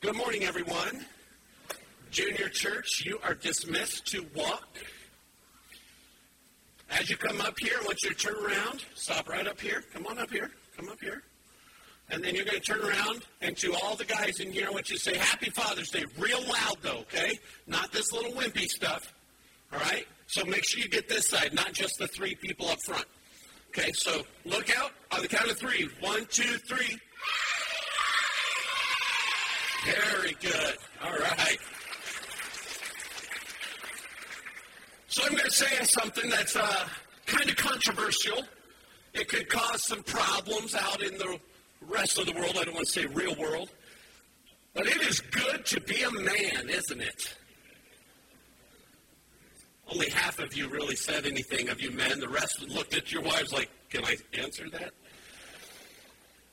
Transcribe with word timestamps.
Good 0.00 0.16
morning, 0.16 0.44
everyone. 0.44 1.04
Junior 2.10 2.48
Church, 2.48 3.04
you 3.04 3.18
are 3.22 3.34
dismissed 3.34 4.06
to 4.12 4.24
walk. 4.34 4.78
As 6.90 7.10
you 7.10 7.18
come 7.18 7.38
up 7.42 7.54
here, 7.58 7.74
I 7.78 7.84
want 7.84 8.02
you 8.02 8.08
to 8.08 8.16
turn 8.16 8.34
around. 8.42 8.82
Stop 8.94 9.28
right 9.28 9.46
up 9.46 9.60
here. 9.60 9.84
Come 9.92 10.06
on 10.06 10.18
up 10.18 10.30
here. 10.30 10.52
Come 10.74 10.88
up 10.88 10.98
here. 11.02 11.22
And 12.08 12.24
then 12.24 12.34
you're 12.34 12.46
going 12.46 12.62
to 12.62 12.64
turn 12.64 12.80
around, 12.80 13.26
and 13.42 13.54
to 13.58 13.74
all 13.82 13.94
the 13.94 14.06
guys 14.06 14.40
in 14.40 14.50
here, 14.50 14.68
I 14.68 14.70
want 14.70 14.88
you 14.88 14.96
to 14.96 15.02
say 15.02 15.18
Happy 15.18 15.50
Father's 15.50 15.90
Day. 15.90 16.06
Real 16.16 16.40
loud, 16.44 16.78
though, 16.80 17.00
okay? 17.00 17.38
Not 17.66 17.92
this 17.92 18.10
little 18.10 18.32
wimpy 18.32 18.70
stuff. 18.70 19.12
All 19.70 19.80
right? 19.80 20.06
So 20.28 20.46
make 20.46 20.64
sure 20.66 20.80
you 20.82 20.88
get 20.88 21.10
this 21.10 21.28
side, 21.28 21.52
not 21.52 21.74
just 21.74 21.98
the 21.98 22.06
three 22.06 22.36
people 22.36 22.68
up 22.68 22.78
front. 22.86 23.04
Okay, 23.68 23.92
so 23.92 24.22
look 24.46 24.74
out 24.78 24.92
on 25.12 25.20
the 25.20 25.28
count 25.28 25.50
of 25.50 25.58
three. 25.58 25.90
One, 26.00 26.24
two, 26.30 26.56
three. 26.66 26.98
Very 29.84 30.36
good. 30.40 30.76
All 31.02 31.12
right. 31.12 31.58
So 35.08 35.22
I'm 35.24 35.32
going 35.32 35.44
to 35.44 35.50
say 35.50 35.84
something 35.84 36.30
that's 36.30 36.54
uh, 36.56 36.88
kind 37.26 37.48
of 37.48 37.56
controversial. 37.56 38.42
It 39.12 39.28
could 39.28 39.48
cause 39.48 39.86
some 39.86 40.02
problems 40.02 40.74
out 40.74 41.02
in 41.02 41.18
the 41.18 41.38
rest 41.88 42.18
of 42.18 42.26
the 42.26 42.32
world. 42.32 42.56
I 42.58 42.64
don't 42.64 42.74
want 42.74 42.86
to 42.86 42.92
say 42.92 43.06
real 43.06 43.34
world. 43.36 43.70
But 44.74 44.86
it 44.86 45.02
is 45.02 45.20
good 45.20 45.66
to 45.66 45.80
be 45.80 46.02
a 46.02 46.10
man, 46.12 46.68
isn't 46.68 47.00
it? 47.00 47.34
Only 49.92 50.10
half 50.10 50.38
of 50.38 50.56
you 50.56 50.68
really 50.68 50.94
said 50.94 51.26
anything 51.26 51.68
of 51.68 51.80
you 51.80 51.90
men. 51.90 52.20
The 52.20 52.28
rest 52.28 52.62
looked 52.68 52.96
at 52.96 53.10
your 53.10 53.22
wives 53.22 53.52
like, 53.52 53.68
can 53.88 54.04
I 54.04 54.16
answer 54.34 54.70
that? 54.70 54.92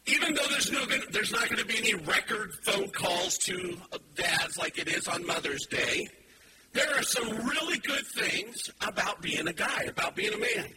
Even 0.08 0.34
though 0.34 0.48
there's 0.50 0.72
no 0.72 0.86
there's 1.12 1.32
not 1.32 1.50
going 1.50 1.60
to 1.60 1.66
be 1.66 1.78
any 1.78 1.94
record 1.94 2.54
phone 2.64 2.90
calls 2.90 3.38
to 3.40 3.78
dads 4.16 4.58
like 4.58 4.78
it 4.78 4.88
is 4.88 5.08
on 5.08 5.26
Mother's 5.26 5.66
Day, 5.68 6.08
there 6.74 6.90
are 6.96 7.04
some 7.04 7.28
really 7.46 7.80
good 7.80 8.06
things 8.08 8.70
about 8.82 9.22
being 9.22 9.48
a 9.48 9.54
guy, 9.54 9.84
about 9.88 10.16
being 10.16 10.34
a 10.34 10.38
man. 10.38 10.68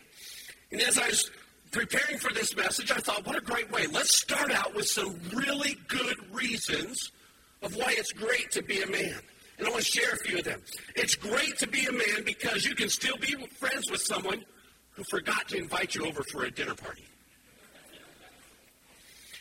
And 0.72 0.80
as 0.80 0.98
I 0.98 1.08
was 1.08 1.30
preparing 1.70 2.18
for 2.18 2.32
this 2.32 2.56
message, 2.56 2.90
I 2.90 2.96
thought, 2.96 3.26
what 3.26 3.36
a 3.36 3.40
great 3.40 3.70
way. 3.70 3.86
Let's 3.86 4.14
start 4.14 4.50
out 4.50 4.74
with 4.74 4.86
some 4.86 5.18
really 5.34 5.76
good 5.88 6.16
reasons 6.32 7.12
of 7.62 7.76
why 7.76 7.94
it's 7.96 8.12
great 8.12 8.50
to 8.52 8.62
be 8.62 8.82
a 8.82 8.86
man. 8.86 9.20
And 9.58 9.66
I 9.66 9.70
want 9.70 9.84
to 9.84 9.90
share 9.90 10.12
a 10.12 10.16
few 10.16 10.38
of 10.38 10.44
them. 10.44 10.62
It's 10.96 11.14
great 11.14 11.58
to 11.58 11.66
be 11.66 11.84
a 11.84 11.92
man 11.92 12.24
because 12.24 12.64
you 12.64 12.74
can 12.74 12.88
still 12.88 13.18
be 13.18 13.34
friends 13.58 13.90
with 13.90 14.00
someone 14.00 14.44
who 14.92 15.04
forgot 15.04 15.48
to 15.48 15.58
invite 15.58 15.94
you 15.94 16.06
over 16.06 16.22
for 16.32 16.44
a 16.44 16.50
dinner 16.50 16.74
party. 16.74 17.04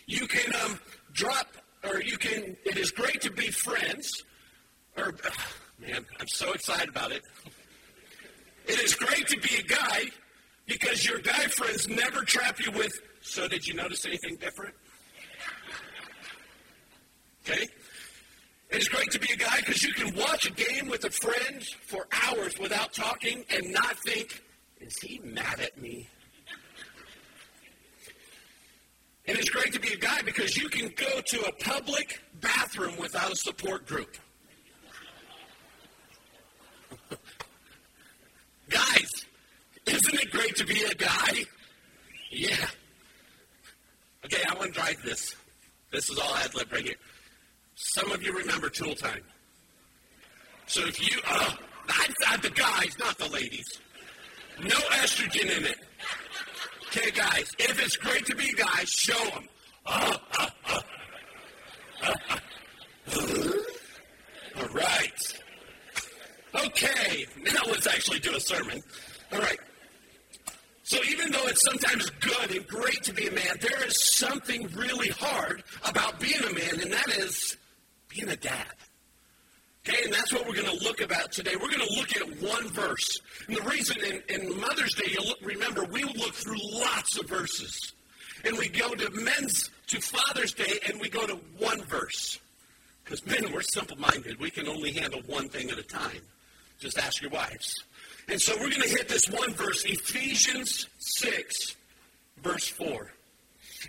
You 0.09 0.25
can 0.25 0.51
um, 0.65 0.79
drop, 1.13 1.55
or 1.83 2.01
you 2.01 2.17
can, 2.17 2.57
it 2.65 2.77
is 2.77 2.89
great 2.89 3.21
to 3.21 3.31
be 3.31 3.51
friends. 3.51 4.23
Or, 4.97 5.13
man, 5.79 6.03
I'm 6.19 6.27
so 6.27 6.51
excited 6.53 6.89
about 6.89 7.11
it. 7.11 7.21
It 8.65 8.81
is 8.81 8.95
great 8.95 9.27
to 9.27 9.39
be 9.39 9.57
a 9.57 9.63
guy 9.63 10.05
because 10.65 11.07
your 11.07 11.19
guy 11.19 11.45
friends 11.45 11.87
never 11.87 12.23
trap 12.23 12.59
you 12.59 12.71
with, 12.71 12.91
so 13.21 13.47
did 13.47 13.67
you 13.67 13.75
notice 13.75 14.03
anything 14.07 14.35
different? 14.37 14.73
Okay? 17.47 17.67
It 18.71 18.81
is 18.81 18.89
great 18.89 19.11
to 19.11 19.19
be 19.19 19.31
a 19.31 19.37
guy 19.37 19.57
because 19.59 19.83
you 19.83 19.93
can 19.93 20.15
watch 20.15 20.47
a 20.47 20.51
game 20.51 20.89
with 20.89 21.05
a 21.05 21.11
friend 21.11 21.63
for 21.85 22.07
hours 22.11 22.57
without 22.57 22.93
talking 22.93 23.45
and 23.51 23.71
not 23.71 23.95
think, 23.99 24.41
is 24.81 24.97
he 25.03 25.19
mad 25.23 25.59
at 25.59 25.79
me? 25.79 26.09
And 29.29 29.37
it's 29.37 29.51
great 29.51 29.71
to 29.73 29.79
be 29.79 29.93
a 29.93 29.97
guy 29.97 30.23
because 30.25 30.57
you 30.57 30.67
can 30.69 30.91
go 30.95 31.21
to 31.21 31.41
a 31.41 31.51
public 31.63 32.19
bathroom 32.41 32.97
without 32.97 33.31
a 33.31 33.35
support 33.35 33.85
group. 33.85 34.17
Guys, 38.69 39.11
isn't 39.85 40.15
it 40.15 40.31
great 40.31 40.55
to 40.55 40.65
be 40.65 40.81
a 40.81 40.95
guy? 40.95 41.45
Yeah. 42.31 42.65
Okay, 44.25 44.41
I 44.49 44.55
want 44.55 44.73
to 44.73 44.79
drive 44.79 44.99
this. 45.05 45.35
This 45.91 46.09
is 46.09 46.17
all 46.17 46.35
ad 46.37 46.55
lib 46.55 46.73
right 46.73 46.83
here. 46.83 46.95
Some 47.75 48.11
of 48.11 48.23
you 48.23 48.35
remember 48.35 48.67
Tool 48.67 48.95
Time. 48.95 49.21
So 50.65 50.87
if 50.87 50.99
you, 50.99 51.21
uh, 51.27 51.53
I, 51.87 52.37
the 52.37 52.49
guys, 52.49 52.97
not 52.97 53.15
the 53.19 53.29
ladies. 53.29 53.79
No 54.59 54.75
estrogen 54.75 55.55
in 55.55 55.65
it. 55.65 55.77
Okay, 56.91 57.11
guys, 57.11 57.51
if 57.59 57.79
it's 57.83 57.97
great 57.97 58.25
to 58.25 58.35
be 58.35 58.51
guys, 58.53 58.89
show 58.89 59.23
them. 59.29 59.47
All 64.57 64.67
right. 64.73 65.33
Okay, 66.65 67.27
now 67.43 67.61
let's 67.67 67.85
actually 67.85 68.19
do 68.19 68.35
a 68.35 68.39
sermon. 68.39 68.81
All 69.31 69.39
right. 69.39 69.59
So 70.81 70.97
even 71.07 71.31
though 71.31 71.45
it's 71.45 71.61
sometimes 71.69 72.09
good 72.09 72.55
and 72.55 72.65
great 72.65 73.03
to 73.03 73.13
be 73.13 73.27
a 73.27 73.31
man, 73.31 73.57
there 73.61 73.85
is 73.85 74.03
something 74.15 74.67
really 74.75 75.09
hard 75.09 75.63
about 75.87 76.19
being 76.19 76.43
a 76.43 76.53
man, 76.53 76.81
and 76.81 76.91
that 76.91 77.09
is 77.19 77.55
being 78.09 78.29
a 78.29 78.35
dad. 78.35 78.65
Okay, 79.87 80.03
and 80.03 80.13
that's 80.13 80.33
what 80.33 80.45
we're 80.45 80.55
going 80.55 80.77
to 80.77 80.83
look 80.83 81.01
about 81.01 81.31
today. 81.31 81.51
We're 81.55 81.69
going 81.69 81.87
to 81.87 81.95
look 81.95 82.15
at 82.15 82.41
one 82.41 82.67
verse. 82.69 83.21
And 83.47 83.55
the 83.55 83.61
reason 83.61 83.97
in, 84.03 84.21
in 84.27 84.59
Mother's 84.59 84.93
Day, 84.93 85.11
you 85.11 85.25
look, 85.25 85.39
remember, 85.41 85.85
we 85.85 86.03
look 86.03 86.33
through 86.33 86.57
lots 86.73 87.17
of 87.17 87.27
verses. 87.27 87.93
And 88.45 88.57
we 88.57 88.69
go 88.69 88.93
to 88.93 89.09
men's, 89.11 89.69
to 89.87 89.99
Father's 90.01 90.53
Day, 90.53 90.79
and 90.87 90.99
we 90.99 91.09
go 91.09 91.25
to 91.25 91.35
one 91.57 91.81
verse. 91.83 92.39
Because 93.03 93.25
men, 93.25 93.51
we're 93.51 93.61
simple 93.61 93.97
minded. 93.97 94.39
We 94.39 94.51
can 94.51 94.67
only 94.67 94.91
handle 94.91 95.21
one 95.27 95.49
thing 95.49 95.71
at 95.71 95.79
a 95.79 95.83
time. 95.83 96.21
Just 96.79 96.97
ask 96.97 97.21
your 97.21 97.31
wives. 97.31 97.73
And 98.27 98.39
so 98.39 98.53
we're 98.55 98.69
going 98.69 98.81
to 98.81 98.89
hit 98.89 99.09
this 99.09 99.27
one 99.29 99.53
verse, 99.53 99.83
Ephesians 99.85 100.87
6, 100.99 101.75
verse 102.43 102.67
4. 102.67 103.11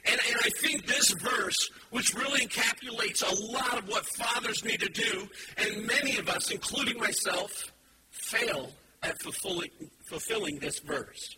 And, 0.06 0.20
and 0.28 0.36
I 0.42 0.50
think 0.60 0.86
this 0.86 1.10
verse, 1.12 1.70
which 1.90 2.14
really 2.14 2.46
encapsulates 2.46 3.22
a 3.22 3.52
lot 3.52 3.78
of 3.78 3.88
what 3.88 4.06
fathers 4.16 4.64
need 4.64 4.80
to 4.80 4.88
do, 4.88 5.28
and 5.56 5.86
many 5.86 6.16
of 6.18 6.28
us, 6.28 6.50
including 6.50 6.98
myself, 6.98 7.50
fail 8.10 8.70
at 9.02 9.20
fulfilling, 9.22 9.70
fulfilling 10.08 10.58
this 10.58 10.78
verse. 10.80 11.36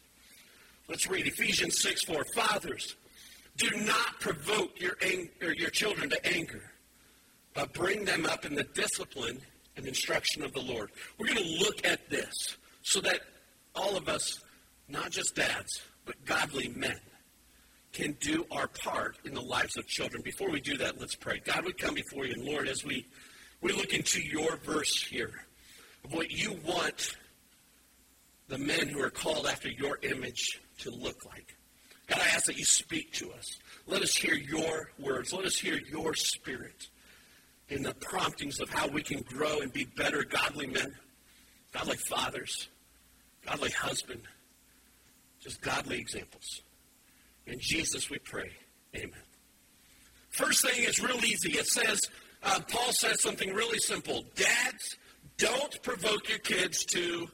Let's 0.88 1.08
read 1.08 1.26
Ephesians 1.26 1.80
6 1.80 2.04
4. 2.04 2.24
Fathers, 2.34 2.96
do 3.56 3.70
not 3.84 4.20
provoke 4.20 4.80
your, 4.80 4.96
ang- 5.02 5.30
your 5.40 5.70
children 5.70 6.10
to 6.10 6.26
anger, 6.26 6.72
but 7.54 7.72
bring 7.72 8.04
them 8.04 8.26
up 8.26 8.44
in 8.44 8.54
the 8.54 8.64
discipline 8.64 9.40
and 9.76 9.86
instruction 9.86 10.42
of 10.42 10.52
the 10.52 10.60
Lord. 10.60 10.90
We're 11.18 11.28
going 11.28 11.42
to 11.42 11.58
look 11.64 11.86
at 11.86 12.10
this 12.10 12.34
so 12.82 13.00
that 13.00 13.20
all 13.74 13.96
of 13.96 14.08
us, 14.08 14.40
not 14.88 15.10
just 15.10 15.34
dads, 15.34 15.80
but 16.04 16.22
godly 16.24 16.68
men, 16.68 16.98
can 17.92 18.16
do 18.20 18.46
our 18.50 18.68
part 18.68 19.18
in 19.24 19.34
the 19.34 19.40
lives 19.40 19.76
of 19.76 19.86
children. 19.86 20.22
Before 20.22 20.50
we 20.50 20.60
do 20.60 20.76
that, 20.78 20.98
let's 20.98 21.14
pray. 21.14 21.40
God, 21.44 21.64
we 21.64 21.72
come 21.72 21.94
before 21.94 22.24
you, 22.24 22.32
and 22.32 22.44
Lord, 22.44 22.68
as 22.68 22.84
we, 22.84 23.06
we 23.60 23.72
look 23.72 23.92
into 23.92 24.20
your 24.20 24.56
verse 24.56 25.04
here, 25.04 25.44
of 26.04 26.12
what 26.12 26.30
you 26.30 26.58
want 26.64 27.16
the 28.48 28.58
men 28.58 28.88
who 28.88 29.00
are 29.02 29.10
called 29.10 29.46
after 29.46 29.70
your 29.70 29.98
image 30.02 30.60
to 30.78 30.90
look 30.90 31.24
like. 31.26 31.56
God, 32.06 32.20
I 32.20 32.34
ask 32.34 32.46
that 32.46 32.58
you 32.58 32.64
speak 32.64 33.12
to 33.14 33.32
us. 33.32 33.58
Let 33.86 34.02
us 34.02 34.14
hear 34.14 34.34
your 34.34 34.90
words. 34.98 35.32
Let 35.32 35.44
us 35.46 35.56
hear 35.56 35.78
your 35.90 36.14
spirit 36.14 36.88
in 37.68 37.82
the 37.82 37.94
promptings 37.94 38.60
of 38.60 38.68
how 38.68 38.88
we 38.88 39.02
can 39.02 39.22
grow 39.22 39.60
and 39.60 39.72
be 39.72 39.84
better 39.84 40.24
godly 40.24 40.66
men, 40.66 40.94
godly 41.72 41.96
fathers, 41.96 42.68
godly 43.46 43.70
husband, 43.70 44.22
just 45.40 45.62
godly 45.62 45.98
examples. 45.98 46.62
In 47.46 47.58
Jesus 47.60 48.10
we 48.10 48.18
pray. 48.18 48.50
Amen. 48.94 49.22
First 50.30 50.66
thing 50.66 50.84
is 50.84 51.00
real 51.00 51.22
easy. 51.24 51.52
It 51.58 51.66
says, 51.66 52.00
uh, 52.42 52.60
Paul 52.68 52.92
says 52.92 53.20
something 53.22 53.52
really 53.52 53.78
simple. 53.78 54.24
Dads, 54.34 54.96
don't 55.36 55.82
provoke 55.82 56.28
your 56.28 56.38
kids 56.38 56.84
to 56.86 57.28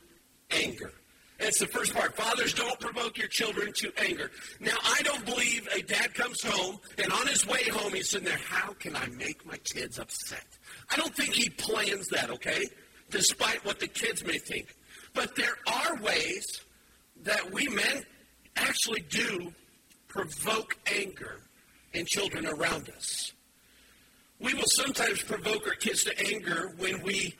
anger. 0.50 0.92
That's 1.38 1.60
the 1.60 1.66
first 1.66 1.94
part. 1.94 2.16
Fathers, 2.16 2.52
don't 2.52 2.78
provoke 2.80 3.16
your 3.16 3.28
children 3.28 3.72
to 3.76 3.92
anger. 3.98 4.30
Now, 4.58 4.76
I 4.82 5.02
don't 5.02 5.24
believe 5.24 5.68
a 5.72 5.82
dad 5.82 6.12
comes 6.14 6.42
home 6.42 6.78
and 7.02 7.12
on 7.12 7.28
his 7.28 7.46
way 7.46 7.62
home 7.68 7.94
he's 7.94 8.10
sitting 8.10 8.26
there, 8.26 8.38
how 8.38 8.72
can 8.72 8.96
I 8.96 9.06
make 9.06 9.46
my 9.46 9.56
kids 9.58 10.00
upset? 10.00 10.46
I 10.90 10.96
don't 10.96 11.14
think 11.14 11.34
he 11.34 11.48
plans 11.50 12.08
that, 12.08 12.30
okay? 12.30 12.64
Despite 13.10 13.64
what 13.64 13.78
the 13.78 13.86
kids 13.86 14.24
may 14.24 14.38
think. 14.38 14.74
But 15.14 15.36
there 15.36 15.56
are 15.66 15.96
ways 16.02 16.44
that 17.22 17.52
we 17.52 17.68
men 17.68 18.02
actually 18.56 19.02
do 19.02 19.52
provoke 20.08 20.76
anger 20.86 21.42
in 21.92 22.06
children 22.06 22.46
around 22.46 22.90
us. 22.90 23.32
We 24.40 24.54
will 24.54 24.68
sometimes 24.68 25.22
provoke 25.22 25.66
our 25.66 25.74
kids 25.74 26.04
to 26.04 26.26
anger 26.32 26.72
when 26.78 27.02
we 27.02 27.34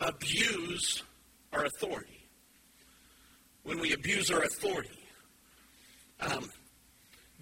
abuse 0.00 1.02
our 1.52 1.64
authority. 1.64 2.26
When 3.62 3.78
we 3.78 3.92
abuse 3.92 4.30
our 4.30 4.42
authority. 4.42 4.98
Um, 6.20 6.50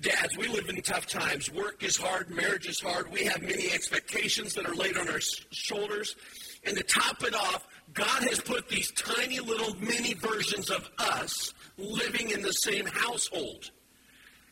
dads, 0.00 0.36
we 0.36 0.48
live 0.48 0.68
in 0.68 0.80
tough 0.82 1.06
times. 1.06 1.50
Work 1.50 1.82
is 1.82 1.96
hard, 1.96 2.30
marriage 2.30 2.66
is 2.66 2.80
hard. 2.80 3.10
We 3.10 3.24
have 3.24 3.40
many 3.40 3.72
expectations 3.72 4.52
that 4.54 4.66
are 4.66 4.74
laid 4.74 4.96
on 4.96 5.08
our 5.08 5.20
shoulders. 5.50 6.16
And 6.64 6.76
to 6.76 6.82
top 6.82 7.22
it 7.22 7.34
off, 7.34 7.66
God 7.94 8.22
has 8.24 8.40
put 8.40 8.68
these 8.68 8.90
tiny 8.92 9.40
little 9.40 9.74
mini 9.80 10.14
versions 10.14 10.70
of 10.70 10.90
us 10.98 11.54
living 11.78 12.30
in 12.30 12.42
the 12.42 12.52
same 12.52 12.86
household. 12.86 13.70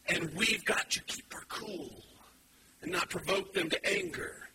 And 0.09 0.33
we've 0.35 0.65
got 0.65 0.91
to 0.91 1.03
keep 1.05 1.35
our 1.35 1.45
cool 1.49 1.91
and 2.83 2.93
not 2.93 3.11
provoke 3.11 3.53
them 3.53 3.69
to 3.71 3.87
anger. 3.87 4.49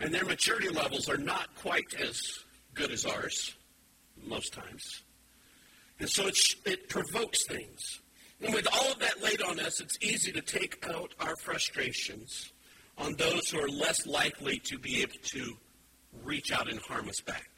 And 0.00 0.12
their 0.12 0.24
maturity 0.24 0.68
levels 0.68 1.08
are 1.08 1.18
not 1.18 1.54
quite 1.56 1.94
as 1.94 2.40
good 2.74 2.90
as 2.90 3.04
ours 3.04 3.54
most 4.26 4.52
times. 4.52 5.02
And 5.98 6.08
so 6.08 6.26
it, 6.26 6.38
it 6.64 6.88
provokes 6.88 7.44
things. 7.46 8.00
And 8.42 8.54
with 8.54 8.66
all 8.72 8.92
of 8.92 8.98
that 9.00 9.22
laid 9.22 9.42
on 9.42 9.60
us, 9.60 9.80
it's 9.80 9.98
easy 10.00 10.32
to 10.32 10.40
take 10.40 10.86
out 10.88 11.14
our 11.20 11.36
frustrations 11.36 12.52
on 12.96 13.14
those 13.16 13.50
who 13.50 13.60
are 13.60 13.68
less 13.68 14.06
likely 14.06 14.58
to 14.60 14.78
be 14.78 15.02
able 15.02 15.18
to 15.22 15.56
reach 16.24 16.50
out 16.52 16.70
and 16.70 16.80
harm 16.80 17.08
us 17.08 17.20
back. 17.20 17.49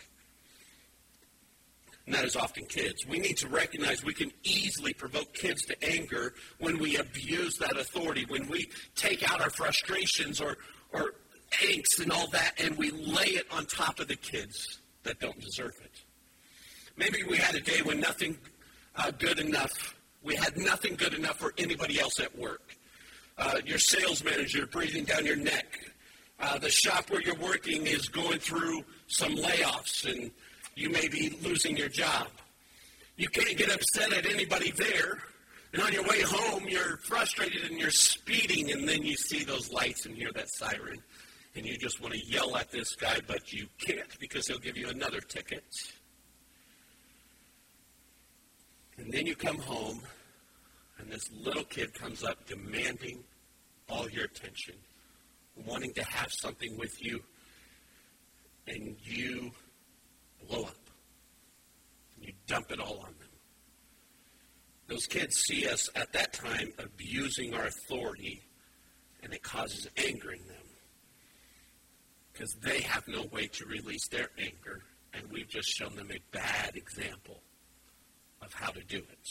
And 2.06 2.14
that 2.14 2.24
is 2.24 2.34
often 2.34 2.64
kids. 2.66 3.06
We 3.06 3.18
need 3.18 3.36
to 3.38 3.48
recognize 3.48 4.04
we 4.04 4.14
can 4.14 4.32
easily 4.42 4.92
provoke 4.92 5.32
kids 5.34 5.64
to 5.66 5.84
anger 5.84 6.34
when 6.58 6.78
we 6.78 6.96
abuse 6.96 7.56
that 7.58 7.76
authority, 7.76 8.24
when 8.28 8.48
we 8.48 8.68
take 8.96 9.30
out 9.30 9.40
our 9.40 9.50
frustrations 9.50 10.40
or, 10.40 10.56
or 10.92 11.14
angst 11.62 12.02
and 12.02 12.10
all 12.10 12.26
that, 12.28 12.54
and 12.58 12.76
we 12.76 12.90
lay 12.90 13.26
it 13.26 13.46
on 13.52 13.66
top 13.66 14.00
of 14.00 14.08
the 14.08 14.16
kids 14.16 14.80
that 15.04 15.20
don't 15.20 15.40
deserve 15.40 15.74
it. 15.84 16.02
Maybe 16.96 17.22
we 17.28 17.36
had 17.36 17.54
a 17.54 17.60
day 17.60 17.82
when 17.82 18.00
nothing 18.00 18.36
uh, 18.96 19.10
good 19.12 19.38
enough, 19.38 19.94
we 20.22 20.34
had 20.34 20.56
nothing 20.56 20.96
good 20.96 21.14
enough 21.14 21.38
for 21.38 21.54
anybody 21.56 22.00
else 22.00 22.20
at 22.20 22.36
work. 22.36 22.76
Uh, 23.38 23.58
your 23.64 23.78
sales 23.78 24.22
manager 24.24 24.66
breathing 24.66 25.04
down 25.04 25.24
your 25.24 25.36
neck. 25.36 25.78
Uh, 26.38 26.58
the 26.58 26.70
shop 26.70 27.08
where 27.10 27.22
you're 27.22 27.36
working 27.36 27.86
is 27.86 28.08
going 28.08 28.38
through 28.38 28.84
some 29.06 29.34
layoffs 29.36 30.04
and 30.10 30.30
you 30.74 30.90
may 30.90 31.08
be 31.08 31.38
losing 31.42 31.76
your 31.76 31.88
job. 31.88 32.28
You 33.16 33.28
can't 33.28 33.56
get 33.56 33.70
upset 33.70 34.12
at 34.12 34.26
anybody 34.26 34.70
there. 34.72 35.22
And 35.72 35.82
on 35.82 35.92
your 35.92 36.02
way 36.04 36.20
home, 36.22 36.68
you're 36.68 36.98
frustrated 36.98 37.70
and 37.70 37.80
you're 37.80 37.90
speeding, 37.90 38.72
and 38.72 38.86
then 38.86 39.02
you 39.02 39.16
see 39.16 39.42
those 39.44 39.72
lights 39.72 40.04
and 40.04 40.14
hear 40.14 40.30
that 40.34 40.48
siren. 40.52 41.02
And 41.54 41.64
you 41.64 41.78
just 41.78 42.00
want 42.00 42.14
to 42.14 42.20
yell 42.26 42.56
at 42.56 42.70
this 42.70 42.94
guy, 42.94 43.20
but 43.26 43.52
you 43.52 43.66
can't 43.78 44.18
because 44.18 44.46
he'll 44.46 44.58
give 44.58 44.76
you 44.76 44.88
another 44.88 45.20
ticket. 45.20 45.64
And 48.98 49.12
then 49.12 49.26
you 49.26 49.34
come 49.34 49.58
home, 49.58 50.02
and 50.98 51.10
this 51.10 51.30
little 51.32 51.64
kid 51.64 51.94
comes 51.94 52.22
up 52.22 52.46
demanding 52.46 53.24
all 53.88 54.08
your 54.10 54.24
attention, 54.24 54.74
wanting 55.66 55.92
to 55.94 56.04
have 56.04 56.32
something 56.32 56.76
with 56.78 57.02
you, 57.02 57.22
and 58.68 58.96
you 59.02 59.50
blow 60.48 60.64
up. 60.64 60.76
And 62.16 62.26
you 62.26 62.32
dump 62.46 62.70
it 62.70 62.78
all 62.78 62.98
on 62.98 63.14
them. 63.18 63.28
Those 64.92 65.06
kids 65.06 65.38
see 65.38 65.66
us 65.66 65.88
at 65.96 66.12
that 66.12 66.34
time 66.34 66.70
abusing 66.78 67.54
our 67.54 67.64
authority, 67.64 68.42
and 69.22 69.32
it 69.32 69.42
causes 69.42 69.88
anger 69.96 70.32
in 70.32 70.46
them 70.46 70.66
because 72.30 72.54
they 72.62 72.82
have 72.82 73.08
no 73.08 73.24
way 73.32 73.46
to 73.46 73.64
release 73.64 74.06
their 74.08 74.28
anger, 74.38 74.82
and 75.14 75.24
we've 75.30 75.48
just 75.48 75.70
shown 75.70 75.96
them 75.96 76.10
a 76.10 76.18
bad 76.30 76.76
example 76.76 77.40
of 78.42 78.52
how 78.52 78.70
to 78.70 78.84
do 78.84 78.98
it. 78.98 79.28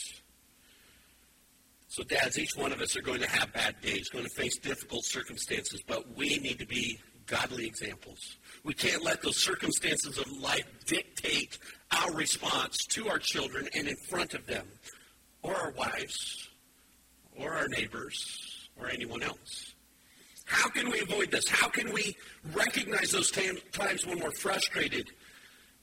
So, 1.86 2.02
dads, 2.02 2.40
each 2.40 2.56
one 2.56 2.72
of 2.72 2.80
us 2.80 2.96
are 2.96 3.02
going 3.02 3.20
to 3.20 3.30
have 3.30 3.52
bad 3.52 3.80
days, 3.80 4.08
going 4.08 4.24
to 4.24 4.30
face 4.30 4.58
difficult 4.58 5.04
circumstances, 5.04 5.80
but 5.86 6.16
we 6.16 6.38
need 6.38 6.58
to 6.58 6.66
be 6.66 6.98
godly 7.28 7.66
examples. 7.66 8.36
We 8.64 8.74
can't 8.74 9.04
let 9.04 9.22
those 9.22 9.36
circumstances 9.36 10.18
of 10.18 10.28
life 10.40 10.66
dictate 10.86 11.56
our 11.92 12.12
response 12.12 12.78
to 12.88 13.08
our 13.08 13.20
children 13.20 13.68
and 13.76 13.86
in 13.86 13.96
front 14.08 14.34
of 14.34 14.44
them, 14.48 14.66
or 15.42 15.54
our 15.54 15.72
wives, 15.72 16.48
or 17.38 17.52
our 17.54 17.68
neighbors, 17.68 18.68
or 18.78 18.88
anyone 18.88 19.22
else. 19.22 19.74
How 20.44 20.68
can 20.68 20.90
we 20.90 21.00
avoid 21.00 21.30
this? 21.30 21.48
How 21.48 21.68
can 21.68 21.92
we 21.92 22.16
recognize 22.52 23.10
those 23.10 23.30
times 23.30 24.06
when 24.06 24.20
we're 24.20 24.32
frustrated? 24.32 25.10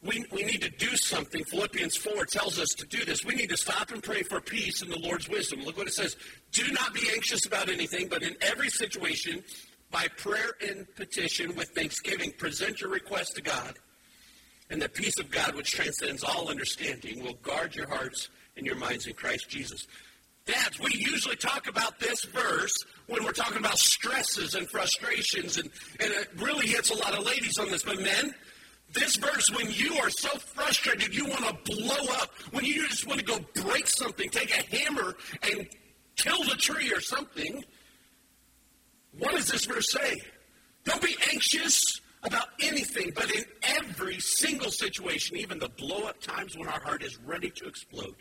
We, 0.02 0.26
we 0.32 0.44
need 0.44 0.62
to 0.62 0.70
do 0.70 0.96
something. 0.96 1.44
Philippians 1.44 1.98
4 1.98 2.26
tells 2.26 2.58
us 2.58 2.70
to 2.78 2.86
do 2.86 3.04
this. 3.04 3.26
We 3.26 3.36
need 3.36 3.50
to 3.50 3.58
stop 3.58 3.92
and 3.92 4.02
pray 4.02 4.24
for 4.24 4.40
peace 4.40 4.82
and 4.82 4.92
the 4.92 5.00
Lord's 5.00 5.28
wisdom. 5.28 5.62
Look 5.62 5.78
what 5.78 5.88
it 5.88 5.94
says. 5.94 6.16
Do 6.52 6.72
not 6.72 6.94
be 6.94 7.02
anxious 7.14 7.46
about 7.46 7.70
anything, 7.70 8.08
but 8.08 8.24
in 8.24 8.36
every 8.42 8.70
situation, 8.70 9.44
by 9.92 10.08
prayer 10.18 10.54
and 10.66 10.86
petition 10.96 11.56
with 11.56 11.70
thanksgiving, 11.70 12.32
present 12.38 12.80
your 12.80 12.92
request 12.92 13.36
to 13.36 13.42
God, 13.42 13.76
and 14.70 14.82
the 14.82 14.88
peace 14.88 15.20
of 15.20 15.32
God, 15.32 15.56
which 15.56 15.72
transcends 15.72 16.24
all 16.24 16.50
understanding, 16.50 17.24
will 17.24 17.34
guard 17.34 17.76
your 17.76 17.90
hearts 17.90 18.30
and 18.60 18.68
your 18.68 18.76
minds 18.76 19.08
in 19.08 19.14
Christ 19.14 19.50
Jesus. 19.50 19.88
Dads, 20.46 20.80
we 20.80 20.92
usually 20.94 21.36
talk 21.36 21.68
about 21.68 22.00
this 22.00 22.24
verse 22.26 22.74
when 23.08 23.24
we're 23.24 23.32
talking 23.32 23.58
about 23.58 23.78
stresses 23.78 24.56
and 24.56 24.70
frustrations, 24.70 25.58
and, 25.58 25.70
and 26.00 26.12
it 26.12 26.30
really 26.38 26.68
hits 26.68 26.92
a 26.92 26.96
lot 26.96 27.18
of 27.18 27.26
ladies 27.26 27.58
on 27.58 27.70
this. 27.70 27.84
But 27.84 28.02
men, 28.02 28.34
this 28.94 29.16
verse, 29.16 29.50
when 29.52 29.70
you 29.72 29.96
are 29.96 30.10
so 30.10 30.30
frustrated, 30.40 31.16
you 31.16 31.26
want 31.26 31.46
to 31.46 31.76
blow 31.76 32.14
up, 32.16 32.32
when 32.52 32.66
you 32.66 32.88
just 32.88 33.08
want 33.08 33.20
to 33.20 33.26
go 33.26 33.40
break 33.64 33.88
something, 33.88 34.30
take 34.30 34.52
a 34.52 34.76
hammer 34.76 35.16
and 35.44 35.68
kill 36.16 36.44
the 36.44 36.56
tree 36.56 36.92
or 36.92 37.00
something, 37.00 37.64
what 39.18 39.32
does 39.32 39.48
this 39.48 39.66
verse 39.66 39.92
say? 39.92 40.18
Don't 40.84 41.02
be 41.02 41.16
anxious 41.32 41.82
about 42.24 42.48
anything, 42.62 43.12
but 43.16 43.30
in 43.32 43.44
every 43.64 44.20
single 44.20 44.72
situation, 44.72 45.38
even 45.38 45.60
the 45.60 45.70
blow 45.70 46.04
up 46.08 46.20
times 46.22 46.58
when 46.58 46.68
our 46.68 46.82
heart 46.82 47.04
is 47.04 47.18
ready 47.20 47.50
to 47.52 47.68
explode, 47.68 48.16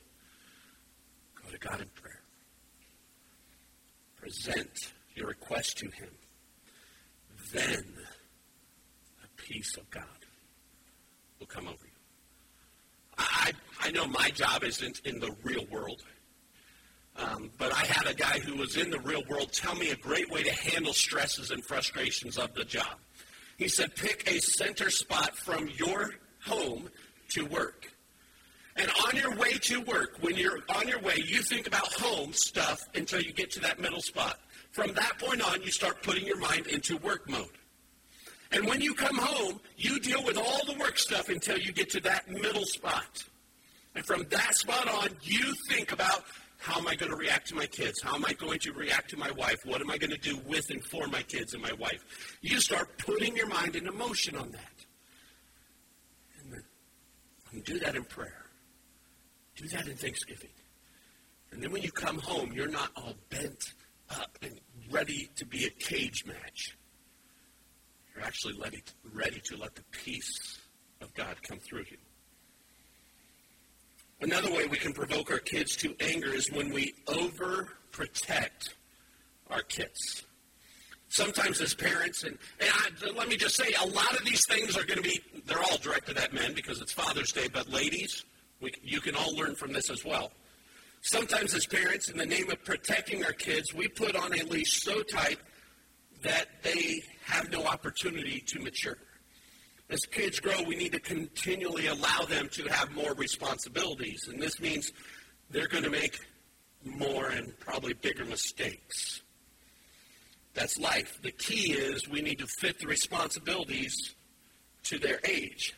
go 1.48 1.56
to 1.56 1.68
God 1.68 1.80
in 1.80 1.88
prayer. 1.88 2.20
Present 4.16 4.92
your 5.14 5.28
request 5.28 5.78
to 5.78 5.86
Him. 5.86 6.10
Then 7.52 7.84
the 9.22 9.42
peace 9.42 9.76
of 9.76 9.88
God 9.90 10.04
will 11.38 11.46
come 11.46 11.66
over 11.66 11.84
you. 11.84 11.90
I, 13.16 13.52
I 13.80 13.90
know 13.90 14.06
my 14.06 14.30
job 14.30 14.64
isn't 14.64 15.00
in 15.04 15.18
the 15.18 15.34
real 15.42 15.64
world. 15.70 16.02
Um, 17.16 17.50
but 17.58 17.72
I 17.72 17.84
had 17.84 18.06
a 18.06 18.14
guy 18.14 18.38
who 18.38 18.56
was 18.56 18.76
in 18.76 18.90
the 18.90 19.00
real 19.00 19.24
world 19.28 19.52
tell 19.52 19.74
me 19.74 19.90
a 19.90 19.96
great 19.96 20.30
way 20.30 20.44
to 20.44 20.52
handle 20.52 20.92
stresses 20.92 21.50
and 21.50 21.64
frustrations 21.64 22.38
of 22.38 22.54
the 22.54 22.64
job. 22.64 22.96
He 23.56 23.66
said, 23.66 23.96
pick 23.96 24.30
a 24.30 24.38
center 24.38 24.88
spot 24.88 25.36
from 25.36 25.68
your 25.76 26.10
home 26.44 26.88
to 27.30 27.44
work. 27.46 27.86
And 28.78 28.88
on 29.06 29.16
your 29.16 29.34
way 29.34 29.52
to 29.52 29.80
work, 29.82 30.18
when 30.20 30.36
you're 30.36 30.60
on 30.68 30.86
your 30.86 31.00
way, 31.00 31.16
you 31.26 31.42
think 31.42 31.66
about 31.66 31.92
home 31.94 32.32
stuff 32.32 32.78
until 32.94 33.20
you 33.20 33.32
get 33.32 33.50
to 33.52 33.60
that 33.60 33.80
middle 33.80 34.00
spot. 34.00 34.38
From 34.70 34.94
that 34.94 35.18
point 35.18 35.42
on, 35.42 35.62
you 35.62 35.72
start 35.72 36.02
putting 36.02 36.24
your 36.24 36.38
mind 36.38 36.68
into 36.68 36.96
work 36.98 37.28
mode. 37.28 37.58
And 38.52 38.66
when 38.66 38.80
you 38.80 38.94
come 38.94 39.16
home, 39.18 39.60
you 39.76 39.98
deal 39.98 40.24
with 40.24 40.38
all 40.38 40.64
the 40.64 40.78
work 40.78 40.96
stuff 40.96 41.28
until 41.28 41.58
you 41.58 41.72
get 41.72 41.90
to 41.90 42.00
that 42.02 42.30
middle 42.30 42.64
spot. 42.64 43.24
And 43.96 44.06
from 44.06 44.24
that 44.30 44.54
spot 44.54 44.88
on, 44.88 45.08
you 45.22 45.54
think 45.68 45.90
about 45.92 46.22
how 46.58 46.78
am 46.78 46.86
I 46.86 46.94
going 46.94 47.10
to 47.10 47.16
react 47.16 47.48
to 47.48 47.56
my 47.56 47.66
kids? 47.66 48.00
How 48.00 48.14
am 48.14 48.24
I 48.24 48.32
going 48.32 48.60
to 48.60 48.72
react 48.72 49.10
to 49.10 49.16
my 49.16 49.30
wife? 49.32 49.58
What 49.64 49.80
am 49.80 49.90
I 49.90 49.98
going 49.98 50.10
to 50.10 50.18
do 50.18 50.38
with 50.46 50.70
and 50.70 50.84
for 50.84 51.08
my 51.08 51.22
kids 51.22 51.54
and 51.54 51.62
my 51.62 51.72
wife? 51.72 52.38
You 52.42 52.60
start 52.60 52.96
putting 52.98 53.36
your 53.36 53.48
mind 53.48 53.74
into 53.74 53.92
motion 53.92 54.36
on 54.36 54.50
that. 54.52 54.72
And, 56.40 56.62
and 57.52 57.64
do 57.64 57.78
that 57.80 57.96
in 57.96 58.04
prayer. 58.04 58.37
Do 59.58 59.66
that 59.68 59.88
in 59.88 59.96
Thanksgiving. 59.96 60.50
And 61.50 61.60
then 61.60 61.72
when 61.72 61.82
you 61.82 61.90
come 61.90 62.18
home, 62.18 62.52
you're 62.52 62.70
not 62.70 62.90
all 62.96 63.14
bent 63.28 63.72
up 64.08 64.38
and 64.40 64.60
ready 64.88 65.28
to 65.34 65.44
be 65.44 65.64
a 65.64 65.70
cage 65.70 66.24
match. 66.24 66.76
You're 68.14 68.24
actually 68.24 68.54
ready 69.12 69.40
to, 69.40 69.56
let 69.56 69.74
the 69.74 69.82
peace 69.90 70.60
of 71.00 71.12
God 71.14 71.42
come 71.42 71.58
through 71.58 71.84
you. 71.90 71.96
Another 74.20 74.52
way 74.52 74.66
we 74.66 74.76
can 74.76 74.92
provoke 74.92 75.30
our 75.32 75.38
kids 75.38 75.74
to 75.76 75.94
anger 76.00 76.32
is 76.32 76.50
when 76.52 76.72
we 76.72 76.94
overprotect 77.06 78.74
our 79.50 79.62
kids. 79.62 80.24
Sometimes 81.08 81.60
as 81.60 81.74
parents, 81.74 82.22
and, 82.22 82.38
and 82.60 82.70
I, 82.72 83.10
let 83.16 83.28
me 83.28 83.36
just 83.36 83.56
say, 83.56 83.72
a 83.82 83.86
lot 83.86 84.12
of 84.16 84.24
these 84.24 84.44
things 84.46 84.76
are 84.76 84.84
going 84.84 85.02
to 85.02 85.08
be, 85.08 85.20
they're 85.46 85.62
all 85.62 85.78
directed 85.78 86.16
at 86.16 86.32
men 86.32 86.54
because 86.54 86.80
it's 86.80 86.92
Father's 86.92 87.32
Day, 87.32 87.48
but 87.52 87.68
ladies, 87.68 88.24
we, 88.60 88.72
you 88.82 89.00
can 89.00 89.14
all 89.14 89.34
learn 89.36 89.54
from 89.54 89.72
this 89.72 89.90
as 89.90 90.04
well. 90.04 90.32
Sometimes 91.00 91.54
as 91.54 91.66
parents, 91.66 92.10
in 92.10 92.18
the 92.18 92.26
name 92.26 92.50
of 92.50 92.64
protecting 92.64 93.24
our 93.24 93.32
kids, 93.32 93.72
we 93.72 93.88
put 93.88 94.16
on 94.16 94.32
a 94.32 94.42
leash 94.44 94.82
so 94.82 95.02
tight 95.02 95.38
that 96.22 96.46
they 96.62 97.02
have 97.24 97.50
no 97.50 97.64
opportunity 97.64 98.40
to 98.40 98.60
mature 98.60 98.98
as 99.90 100.04
kids 100.04 100.38
grow, 100.38 100.62
we 100.62 100.76
need 100.76 100.92
to 100.92 101.00
continually 101.00 101.86
allow 101.86 102.20
them 102.28 102.48
to 102.52 102.64
have 102.68 102.90
more 102.92 103.14
responsibilities. 103.14 104.28
And 104.28 104.40
this 104.40 104.60
means 104.60 104.92
they're 105.50 105.68
going 105.68 105.84
to 105.84 105.90
make 105.90 106.18
more 106.84 107.28
and 107.28 107.58
probably 107.58 107.94
bigger 107.94 108.24
mistakes. 108.24 109.22
That's 110.54 110.78
life. 110.78 111.18
The 111.22 111.30
key 111.30 111.72
is 111.72 112.08
we 112.08 112.20
need 112.20 112.38
to 112.40 112.46
fit 112.46 112.78
the 112.80 112.86
responsibilities 112.86 114.14
to 114.84 114.98
their 114.98 115.20
age. 115.24 115.74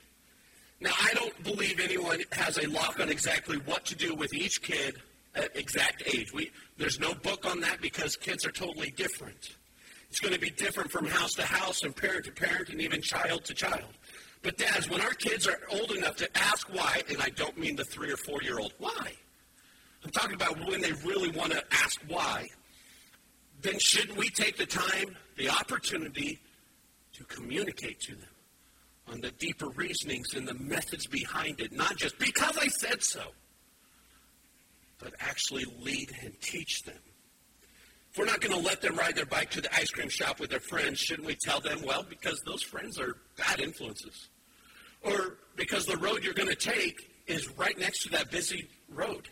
Now, 0.80 0.92
I 0.98 1.12
don't 1.14 1.42
believe 1.44 1.78
anyone 1.78 2.20
has 2.32 2.56
a 2.56 2.66
lock 2.68 3.00
on 3.00 3.10
exactly 3.10 3.58
what 3.58 3.84
to 3.86 3.94
do 3.94 4.14
with 4.14 4.32
each 4.32 4.62
kid 4.62 4.96
at 5.34 5.54
exact 5.54 6.02
age. 6.06 6.32
We, 6.32 6.50
there's 6.78 6.98
no 6.98 7.12
book 7.14 7.44
on 7.46 7.60
that 7.60 7.80
because 7.80 8.16
kids 8.16 8.46
are 8.46 8.50
totally 8.50 8.90
different. 8.90 9.56
It's 10.08 10.20
going 10.20 10.34
to 10.34 10.40
be 10.40 10.50
different 10.50 10.90
from 10.90 11.06
house 11.06 11.34
to 11.34 11.44
house 11.44 11.82
and 11.82 11.94
parent 11.94 12.24
to 12.24 12.32
parent 12.32 12.70
and 12.70 12.80
even 12.80 13.02
child 13.02 13.44
to 13.44 13.54
child. 13.54 13.92
But 14.42 14.56
dads, 14.56 14.88
when 14.88 15.02
our 15.02 15.12
kids 15.12 15.46
are 15.46 15.58
old 15.70 15.92
enough 15.92 16.16
to 16.16 16.28
ask 16.36 16.66
why, 16.72 17.02
and 17.10 17.20
I 17.20 17.28
don't 17.28 17.58
mean 17.58 17.76
the 17.76 17.84
three 17.84 18.10
or 18.10 18.16
four 18.16 18.42
year 18.42 18.58
old, 18.58 18.72
why? 18.78 19.12
I'm 20.02 20.10
talking 20.10 20.34
about 20.34 20.58
when 20.66 20.80
they 20.80 20.92
really 20.92 21.30
want 21.30 21.52
to 21.52 21.62
ask 21.72 22.00
why, 22.08 22.48
then 23.60 23.78
shouldn't 23.78 24.16
we 24.16 24.30
take 24.30 24.56
the 24.56 24.64
time, 24.64 25.14
the 25.36 25.50
opportunity 25.50 26.40
to 27.12 27.24
communicate 27.24 28.00
to 28.00 28.14
them? 28.14 28.28
On 29.10 29.20
the 29.20 29.30
deeper 29.32 29.68
reasonings 29.70 30.34
and 30.34 30.46
the 30.46 30.54
methods 30.54 31.06
behind 31.06 31.60
it, 31.60 31.72
not 31.72 31.96
just 31.96 32.18
because 32.18 32.56
I 32.56 32.68
said 32.68 33.02
so, 33.02 33.22
but 34.98 35.14
actually 35.20 35.64
lead 35.80 36.12
and 36.22 36.38
teach 36.40 36.82
them. 36.82 36.98
If 38.12 38.18
we're 38.18 38.26
not 38.26 38.40
going 38.40 38.54
to 38.54 38.66
let 38.66 38.80
them 38.80 38.96
ride 38.96 39.14
their 39.14 39.26
bike 39.26 39.50
to 39.50 39.60
the 39.60 39.72
ice 39.74 39.90
cream 39.90 40.08
shop 40.08 40.40
with 40.40 40.50
their 40.50 40.60
friends, 40.60 40.98
shouldn't 40.98 41.26
we 41.26 41.36
tell 41.36 41.60
them, 41.60 41.80
well, 41.84 42.04
because 42.08 42.40
those 42.44 42.62
friends 42.62 42.98
are 42.98 43.16
bad 43.36 43.60
influences? 43.60 44.28
Or 45.02 45.38
because 45.56 45.86
the 45.86 45.96
road 45.96 46.24
you're 46.24 46.34
going 46.34 46.48
to 46.48 46.54
take 46.54 47.10
is 47.26 47.48
right 47.56 47.78
next 47.78 48.02
to 48.02 48.10
that 48.10 48.30
busy 48.30 48.68
road. 48.88 49.28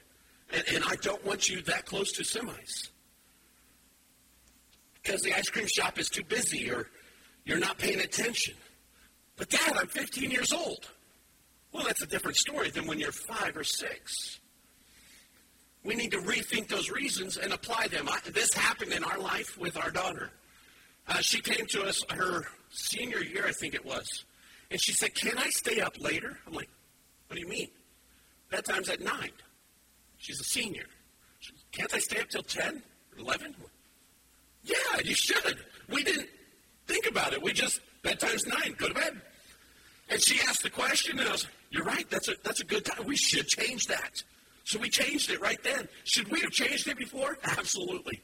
And, 0.53 0.65
and 0.75 0.85
I 0.87 0.95
don't 1.03 1.25
want 1.27 1.49
you 1.49 1.61
that 1.63 1.87
close 1.87 2.13
to 2.13 2.23
semis. 2.23 2.89
Because 5.03 5.21
the 5.23 5.35
ice 5.35 5.51
cream 5.51 5.67
shop 5.67 5.99
is 5.99 6.09
too 6.09 6.25
busy 6.25 6.71
or 6.71 6.89
you're 7.45 7.59
not 7.59 7.79
paying 7.79 8.01
attention. 8.01 8.55
But 9.39 9.49
dad, 9.49 9.77
I'm 9.79 9.87
15 9.87 10.31
years 10.31 10.53
old. 10.53 10.89
Well, 11.73 11.85
that's 11.85 12.03
a 12.03 12.07
different 12.07 12.37
story 12.37 12.71
than 12.71 12.87
when 12.87 12.99
you're 12.99 13.13
five 13.13 13.57
or 13.57 13.65
six. 13.65 14.41
We 15.85 15.95
need 15.95 16.11
to 16.11 16.19
rethink 16.19 16.69
those 16.69 16.91
reasons 16.91 17.37
and 17.37 17.53
apply 17.53 17.87
them. 17.87 18.09
I, 18.09 18.19
this 18.31 18.53
happened 18.53 18.93
in 18.93 19.05
our 19.05 19.19
life 19.19 19.57
with 19.57 19.77
our 19.79 19.91
daughter. 19.91 20.31
Uh, 21.07 21.21
she 21.21 21.41
came 21.41 21.67
to 21.67 21.85
us 21.85 22.05
her 22.11 22.43
senior 22.71 23.23
year, 23.23 23.47
I 23.47 23.53
think 23.53 23.75
it 23.75 23.85
was, 23.85 24.25
and 24.71 24.81
she 24.83 24.93
said, 24.93 25.15
"Can 25.15 25.39
I 25.39 25.49
stay 25.49 25.81
up 25.81 25.99
later?" 25.99 26.39
I'm 26.47 26.53
like, 26.53 26.69
"What 27.29 27.37
do 27.37 27.41
you 27.41 27.49
mean? 27.49 27.69
Bedtime's 28.51 28.91
at 28.91 29.01
nine. 29.01 29.31
She's 30.19 30.41
a 30.41 30.45
senior. 30.45 30.85
Can't 31.73 31.95
I 31.95 31.99
stay 31.99 32.21
up 32.21 32.29
till 32.29 32.43
10 32.43 32.83
or 33.13 33.19
11? 33.19 33.55
Yeah, 34.65 34.75
you 35.05 35.15
should. 35.15 35.65
We 35.89 36.03
didn't 36.03 36.29
think 36.87 37.07
about 37.07 37.33
it. 37.33 37.43
We 37.43 37.53
just 37.53 37.81
bedtime's 38.03 38.47
nine. 38.47 38.75
Go 38.77 38.89
to 38.89 38.95
bed. 38.95 39.21
And 40.11 40.23
she 40.23 40.41
asked 40.49 40.63
the 40.63 40.71
question, 40.71 41.19
and 41.19 41.29
I 41.29 41.33
was, 41.33 41.47
you're 41.71 41.85
right, 41.85 42.09
that's 42.09 42.29
a, 42.29 42.35
that's 42.43 42.61
a 42.61 42.65
good 42.65 42.85
time. 42.85 43.07
We 43.07 43.17
should 43.17 43.47
change 43.47 43.87
that. 43.87 44.23
So 44.65 44.79
we 44.79 44.89
changed 44.89 45.31
it 45.31 45.41
right 45.41 45.63
then. 45.63 45.89
Should 46.05 46.29
we 46.29 46.41
have 46.41 46.51
changed 46.51 46.89
it 46.89 46.97
before? 46.97 47.39
Absolutely. 47.45 48.21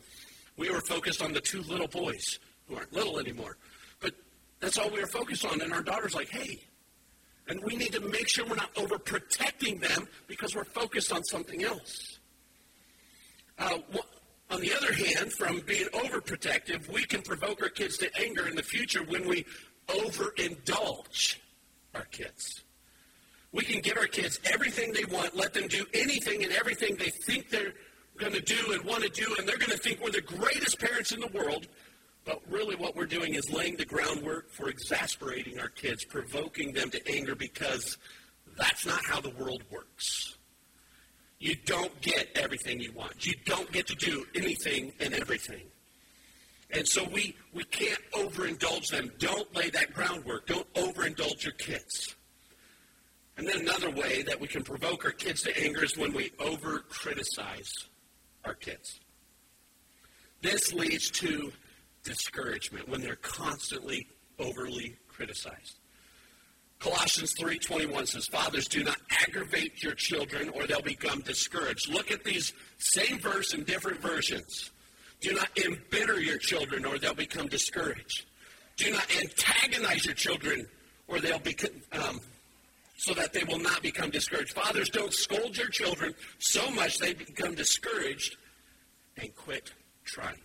We 0.57 0.71
were 0.71 0.81
focused 0.83 1.23
on 1.23 1.33
the 1.33 1.41
two 1.41 1.62
little 1.62 1.88
boys 1.88 2.38
who 2.69 2.76
aren't 2.76 2.93
little 2.93 3.19
anymore. 3.19 3.57
But 4.00 4.12
that's 4.61 4.79
all 4.79 4.91
we 4.91 5.00
were 5.00 5.07
focused 5.07 5.45
on. 5.45 5.61
And 5.61 5.73
our 5.73 5.83
daughter's 5.83 6.14
like, 6.14 6.29
hey, 6.29 6.61
and 7.49 7.62
we 7.64 7.76
need 7.76 7.93
to 7.93 8.00
make 8.00 8.29
sure 8.29 8.47
we're 8.47 8.57
not 8.57 8.75
overprotecting 8.75 9.81
them 9.81 10.09
because 10.26 10.55
we're 10.55 10.64
focused 10.64 11.12
on 11.12 11.23
something 11.25 11.64
else. 11.64 12.19
Uh, 13.59 13.79
on 14.50 14.61
the 14.61 14.75
other 14.75 14.93
hand, 14.93 15.33
from 15.33 15.61
being 15.61 15.87
overprotective, 15.88 16.91
we 16.93 17.05
can 17.05 17.23
provoke 17.23 17.62
our 17.62 17.69
kids 17.69 17.99
to 17.99 18.11
anger 18.21 18.49
in 18.49 18.57
the 18.57 18.62
future 18.62 19.03
when 19.05 19.26
we 19.29 19.45
overindulge 19.88 21.37
our 21.94 22.04
kids. 22.04 22.62
We 23.52 23.64
can 23.64 23.80
give 23.80 23.96
our 23.96 24.06
kids 24.06 24.40
everything 24.52 24.92
they 24.92 25.04
want, 25.04 25.36
let 25.36 25.54
them 25.54 25.68
do 25.68 25.86
anything 25.94 26.42
and 26.42 26.52
everything 26.52 26.96
they 26.96 27.10
think 27.10 27.50
they're 27.50 27.72
going 28.18 28.32
to 28.32 28.40
do 28.40 28.72
and 28.72 28.84
want 28.84 29.02
to 29.04 29.08
do, 29.08 29.34
and 29.38 29.48
they're 29.48 29.58
going 29.58 29.70
to 29.70 29.78
think 29.78 30.00
we're 30.02 30.10
the 30.10 30.20
greatest 30.20 30.78
parents 30.80 31.12
in 31.12 31.20
the 31.20 31.28
world. 31.28 31.68
But 32.24 32.40
really, 32.48 32.74
what 32.74 32.96
we're 32.96 33.06
doing 33.06 33.34
is 33.34 33.50
laying 33.50 33.76
the 33.76 33.84
groundwork 33.84 34.50
for 34.50 34.68
exasperating 34.68 35.60
our 35.60 35.68
kids, 35.68 36.04
provoking 36.04 36.72
them 36.72 36.90
to 36.90 37.14
anger 37.14 37.34
because 37.34 37.98
that's 38.56 38.86
not 38.86 39.04
how 39.06 39.20
the 39.20 39.30
world 39.30 39.62
works. 39.70 40.36
You 41.38 41.54
don't 41.66 42.00
get 42.00 42.30
everything 42.36 42.80
you 42.80 42.92
want. 42.92 43.26
You 43.26 43.34
don't 43.44 43.70
get 43.70 43.86
to 43.88 43.94
do 43.94 44.24
anything 44.34 44.92
and 45.00 45.12
everything. 45.12 45.62
And 46.75 46.87
so 46.88 47.04
we, 47.04 47.37
we 47.52 47.64
can't 47.64 48.00
overindulge 48.12 48.88
them. 48.88 49.12
Don't 49.19 49.54
lay 49.54 49.71
that 49.71 49.95
groundwork. 49.95 50.47
Don't 50.47 50.73
overindulge 50.75 51.45
your 51.45 51.52
kids. 51.52 52.16
And 53.37 53.47
then 53.47 53.61
another 53.61 53.90
way 53.90 54.23
that 54.23 54.40
we 54.40 54.49
can 54.49 54.62
provoke 54.62 55.04
our 55.04 55.12
kids 55.12 55.43
to 55.43 55.62
anger 55.62 55.85
is 55.85 55.97
when 55.97 56.12
we 56.12 56.33
over 56.40 56.81
criticize 56.88 57.73
our 58.45 58.54
kids. 58.54 59.00
This 60.43 60.73
leads 60.73 61.11
to 61.12 61.52
discouragement 62.02 62.88
when 62.88 63.00
they're 63.00 63.16
constantly 63.16 64.09
overly 64.38 64.97
criticized. 65.09 65.78
Colossians 66.81 67.33
3:21 67.38 68.07
says, 68.07 68.26
"Fathers, 68.26 68.69
do 68.69 68.85
not 68.85 69.00
aggravate 69.11 69.83
your 69.83 69.95
children 69.95 70.50
or 70.50 70.66
they'll 70.66 70.83
become 70.83 71.23
discouraged." 71.23 71.88
Look 71.88 72.11
at 72.11 72.25
these 72.25 72.52
same 72.78 73.19
verse 73.21 73.54
in 73.54 73.64
different 73.64 74.02
versions. 74.02 74.71
Do 75.25 75.33
not 75.33 75.49
embitter 75.64 76.21
your 76.21 76.37
children 76.37 76.85
or 76.85 76.99
they'll 76.99 77.14
become 77.14 77.47
discouraged. 77.47 78.26
Do 78.76 78.90
not 78.93 79.07
antagonize 79.23 80.04
your 80.04 80.14
children 80.14 80.66
or 81.09 81.19
they'll 81.19 81.38
become 81.38 81.71
um, 81.93 82.21
so 82.99 83.14
that 83.14 83.33
they 83.33 83.43
will 83.45 83.59
not 83.59 83.83
become 83.83 84.11
discouraged. 84.11 84.52
Fathers, 84.52 84.90
don't 84.90 85.14
scold 85.14 85.57
your 85.57 85.69
children 85.69 86.14
so 86.40 86.71
much 86.73 86.99
they 86.99 87.14
become 87.14 87.54
discouraged 87.54 88.37
and 89.16 89.35
quit 89.35 89.73
trying. 90.04 90.37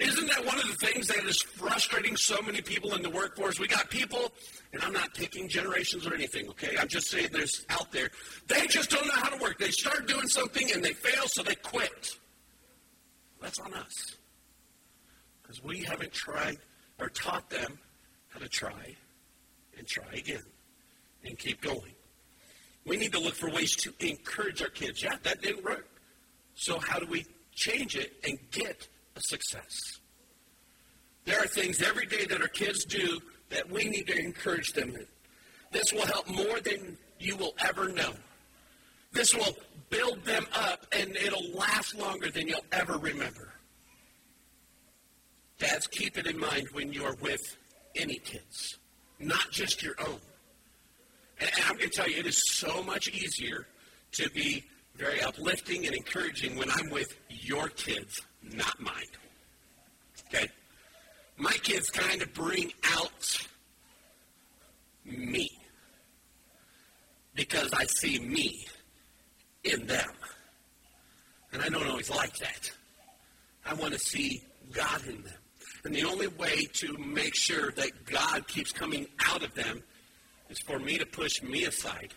Isn't 0.00 0.26
that 0.26 0.44
one 0.44 0.58
of 0.58 0.66
the 0.66 0.86
things 0.86 1.06
that 1.06 1.24
is 1.24 1.40
frustrating 1.40 2.16
so 2.16 2.42
many 2.42 2.60
people 2.62 2.94
in 2.94 3.02
the 3.02 3.10
workforce? 3.10 3.60
We 3.60 3.68
got 3.68 3.88
people, 3.88 4.32
and 4.72 4.82
I'm 4.82 4.92
not 4.92 5.14
picking 5.14 5.48
generations 5.48 6.08
or 6.08 6.14
anything, 6.14 6.48
okay? 6.48 6.74
I'm 6.76 6.88
just 6.88 7.08
saying 7.08 7.28
there's 7.30 7.64
out 7.68 7.92
there. 7.92 8.10
They 8.48 8.66
just 8.66 8.90
don't 8.90 9.06
know 9.06 9.14
how 9.14 9.28
to 9.28 9.40
work. 9.40 9.58
They 9.58 9.70
start 9.70 10.08
doing 10.08 10.26
something 10.26 10.72
and 10.72 10.82
they 10.82 10.94
fail, 10.94 11.24
so 11.26 11.44
they 11.44 11.54
quit. 11.54 12.16
That's 13.40 13.58
on 13.58 13.74
us. 13.74 14.16
Because 15.42 15.62
we 15.62 15.82
haven't 15.82 16.12
tried 16.12 16.58
or 16.98 17.08
taught 17.08 17.48
them 17.50 17.78
how 18.28 18.40
to 18.40 18.48
try 18.48 18.96
and 19.76 19.86
try 19.86 20.12
again 20.12 20.42
and 21.24 21.38
keep 21.38 21.60
going. 21.60 21.94
We 22.86 22.96
need 22.96 23.12
to 23.12 23.20
look 23.20 23.34
for 23.34 23.50
ways 23.50 23.76
to 23.76 23.92
encourage 24.00 24.62
our 24.62 24.68
kids. 24.68 25.02
Yeah, 25.02 25.16
that 25.22 25.42
didn't 25.42 25.64
work. 25.64 25.88
So 26.54 26.78
how 26.78 26.98
do 26.98 27.06
we 27.06 27.26
change 27.54 27.96
it 27.96 28.12
and 28.26 28.38
get 28.50 28.88
a 29.16 29.20
success. 29.20 30.00
There 31.24 31.38
are 31.38 31.46
things 31.46 31.82
every 31.82 32.06
day 32.06 32.24
that 32.26 32.40
our 32.40 32.48
kids 32.48 32.84
do 32.84 33.20
that 33.50 33.70
we 33.70 33.84
need 33.84 34.06
to 34.06 34.18
encourage 34.18 34.72
them 34.72 34.90
in. 34.90 35.06
This 35.72 35.92
will 35.92 36.06
help 36.06 36.28
more 36.28 36.60
than 36.60 36.96
you 37.18 37.36
will 37.36 37.54
ever 37.64 37.88
know. 37.88 38.12
This 39.12 39.34
will 39.34 39.56
build 39.88 40.24
them 40.24 40.46
up 40.54 40.86
and 40.92 41.16
it'll 41.16 41.50
last 41.50 41.98
longer 41.98 42.30
than 42.30 42.48
you'll 42.48 42.64
ever 42.72 42.96
remember. 42.98 43.52
Dads, 45.58 45.86
keep 45.88 46.16
it 46.16 46.26
in 46.26 46.38
mind 46.38 46.68
when 46.72 46.92
you're 46.92 47.16
with 47.16 47.56
any 47.96 48.16
kids, 48.18 48.78
not 49.18 49.50
just 49.50 49.82
your 49.82 49.94
own. 50.00 50.20
And 51.40 51.50
I'm 51.66 51.76
going 51.76 51.90
to 51.90 51.96
tell 51.96 52.08
you, 52.08 52.18
it 52.18 52.26
is 52.26 52.42
so 52.50 52.82
much 52.82 53.08
easier 53.08 53.66
to 54.12 54.30
be 54.30 54.64
very 54.94 55.20
uplifting 55.22 55.86
and 55.86 55.94
encouraging 55.94 56.56
when 56.56 56.70
I'm 56.70 56.90
with 56.90 57.14
your 57.28 57.68
kids 57.68 58.20
not 58.42 58.80
mine. 58.80 58.94
Okay? 60.26 60.48
My 61.36 61.52
kids 61.52 61.90
kind 61.90 62.22
of 62.22 62.32
bring 62.34 62.72
out 62.92 63.46
me 65.04 65.50
because 67.34 67.72
I 67.72 67.84
see 67.84 68.18
me 68.18 68.66
in 69.64 69.86
them. 69.86 70.10
And 71.52 71.62
I 71.62 71.68
don't 71.68 71.86
always 71.88 72.10
like 72.10 72.36
that. 72.38 72.70
I 73.66 73.74
want 73.74 73.92
to 73.92 73.98
see 73.98 74.42
God 74.72 75.04
in 75.06 75.22
them. 75.22 75.34
And 75.84 75.94
the 75.94 76.04
only 76.04 76.28
way 76.28 76.66
to 76.74 76.96
make 76.98 77.34
sure 77.34 77.70
that 77.72 78.04
God 78.06 78.46
keeps 78.46 78.72
coming 78.72 79.06
out 79.26 79.42
of 79.42 79.54
them 79.54 79.82
is 80.48 80.58
for 80.60 80.78
me 80.78 80.98
to 80.98 81.06
push 81.06 81.42
me 81.42 81.64
aside 81.64 82.12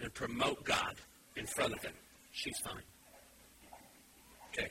and 0.00 0.12
promote 0.14 0.64
God 0.64 0.96
in 1.36 1.46
front 1.46 1.74
of 1.74 1.80
them. 1.80 1.92
She's 2.32 2.56
fine. 2.58 2.82
Okay. 4.52 4.70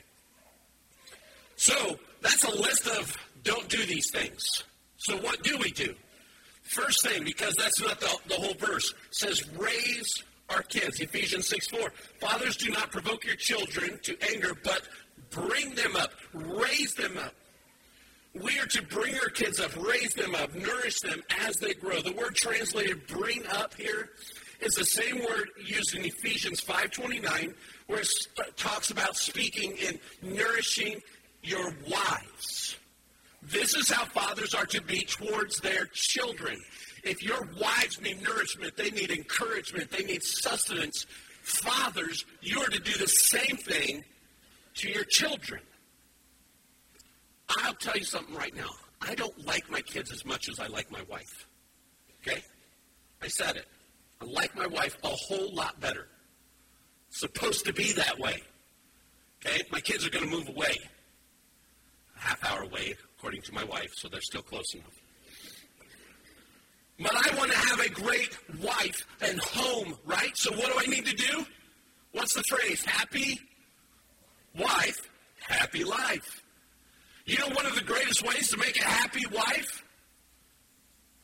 So 1.56 1.98
that's 2.22 2.44
a 2.44 2.50
list 2.50 2.86
of 2.86 3.16
don't 3.42 3.68
do 3.68 3.84
these 3.84 4.10
things. 4.12 4.64
So 4.96 5.16
what 5.18 5.42
do 5.42 5.56
we 5.58 5.70
do? 5.70 5.94
First 6.62 7.06
thing, 7.06 7.24
because 7.24 7.54
that's 7.56 7.80
not 7.80 8.00
the, 8.00 8.16
the 8.28 8.34
whole 8.34 8.54
verse, 8.54 8.94
says 9.10 9.42
raise 9.56 10.22
our 10.50 10.62
kids. 10.62 11.00
Ephesians 11.00 11.48
6 11.48 11.68
4. 11.68 11.92
Fathers, 12.20 12.56
do 12.56 12.70
not 12.70 12.90
provoke 12.90 13.24
your 13.24 13.36
children 13.36 13.98
to 14.02 14.16
anger, 14.32 14.52
but 14.64 14.82
bring 15.30 15.74
them 15.74 15.96
up, 15.96 16.12
raise 16.34 16.94
them 16.94 17.16
up 17.18 17.34
We 18.34 18.58
are 18.60 18.66
to 18.66 18.82
bring 18.82 19.14
our 19.16 19.28
kids 19.28 19.58
up, 19.60 19.74
raise 19.76 20.14
them 20.14 20.34
up, 20.36 20.54
nourish 20.54 21.00
them 21.00 21.22
as 21.40 21.56
they 21.56 21.74
grow. 21.74 22.00
The 22.00 22.12
word 22.12 22.36
translated 22.36 23.06
bring 23.08 23.44
up 23.48 23.74
here 23.74 24.10
is 24.60 24.74
the 24.74 24.84
same 24.84 25.18
word 25.20 25.48
used 25.64 25.96
in 25.96 26.04
Ephesians 26.04 26.60
5.29 26.60 27.54
where 27.88 28.00
it 28.00 28.56
talks 28.56 28.90
about 28.90 29.16
speaking 29.16 29.76
and 29.86 29.98
nourishing 30.22 31.00
your 31.42 31.74
wives. 31.90 32.76
This 33.42 33.74
is 33.74 33.90
how 33.90 34.04
fathers 34.04 34.54
are 34.54 34.66
to 34.66 34.82
be 34.82 35.02
towards 35.02 35.58
their 35.60 35.86
children. 35.92 36.60
If 37.02 37.22
your 37.22 37.48
wives 37.60 38.00
need 38.00 38.22
nourishment, 38.22 38.76
they 38.76 38.90
need 38.90 39.10
encouragement, 39.10 39.90
they 39.90 40.04
need 40.04 40.22
sustenance. 40.22 41.06
Fathers, 41.42 42.24
you 42.42 42.60
are 42.60 42.68
to 42.68 42.78
do 42.78 42.92
the 42.92 43.08
same 43.08 43.56
thing 43.56 44.04
to 44.74 44.88
your 44.88 45.04
children. 45.04 45.60
I'll 47.48 47.74
tell 47.74 47.96
you 47.96 48.04
something 48.04 48.34
right 48.34 48.54
now. 48.54 48.70
I 49.00 49.14
don't 49.14 49.46
like 49.46 49.68
my 49.70 49.80
kids 49.80 50.12
as 50.12 50.24
much 50.24 50.48
as 50.48 50.60
I 50.60 50.66
like 50.66 50.90
my 50.90 51.02
wife. 51.08 51.46
Okay? 52.20 52.42
I 53.22 53.28
said 53.28 53.56
it. 53.56 53.66
I 54.20 54.26
like 54.26 54.54
my 54.54 54.66
wife 54.66 54.96
a 55.02 55.08
whole 55.08 55.54
lot 55.54 55.80
better. 55.80 56.06
supposed 57.08 57.64
to 57.66 57.72
be 57.72 57.92
that 57.92 58.18
way. 58.18 58.42
Okay? 59.44 59.62
My 59.72 59.80
kids 59.80 60.06
are 60.06 60.10
going 60.10 60.24
to 60.24 60.30
move 60.30 60.48
away. 60.48 60.76
A 62.16 62.20
half 62.20 62.44
hour 62.44 62.62
away, 62.62 62.94
according 63.18 63.42
to 63.42 63.54
my 63.54 63.64
wife, 63.64 63.90
so 63.94 64.08
they're 64.08 64.20
still 64.20 64.42
close 64.42 64.74
enough. 64.74 65.00
But 67.00 67.12
I 67.14 67.34
want 67.36 67.50
to 67.50 67.56
have 67.56 67.80
a 67.80 67.88
great 67.88 68.36
wife 68.62 69.06
and 69.22 69.40
home, 69.40 69.96
right? 70.04 70.36
So 70.36 70.52
what 70.52 70.66
do 70.66 70.74
I 70.78 70.84
need 70.84 71.06
to 71.06 71.16
do? 71.16 71.46
What's 72.12 72.34
the 72.34 72.42
phrase? 72.42 72.84
Happy 72.84 73.40
wife, 74.58 74.98
happy 75.40 75.82
life. 75.82 76.42
You 77.24 77.38
know 77.38 77.48
one 77.54 77.64
of 77.64 77.74
the 77.74 77.82
greatest 77.82 78.26
ways 78.26 78.50
to 78.50 78.58
make 78.58 78.78
a 78.78 78.84
happy 78.84 79.24
wife? 79.32 79.82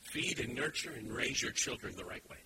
Feed 0.01 0.41
and 0.41 0.55
nurture 0.55 0.93
and 0.93 1.13
raise 1.13 1.43
your 1.43 1.53
children 1.53 1.95
the 1.95 2.05
right 2.05 2.23
way. 2.31 2.39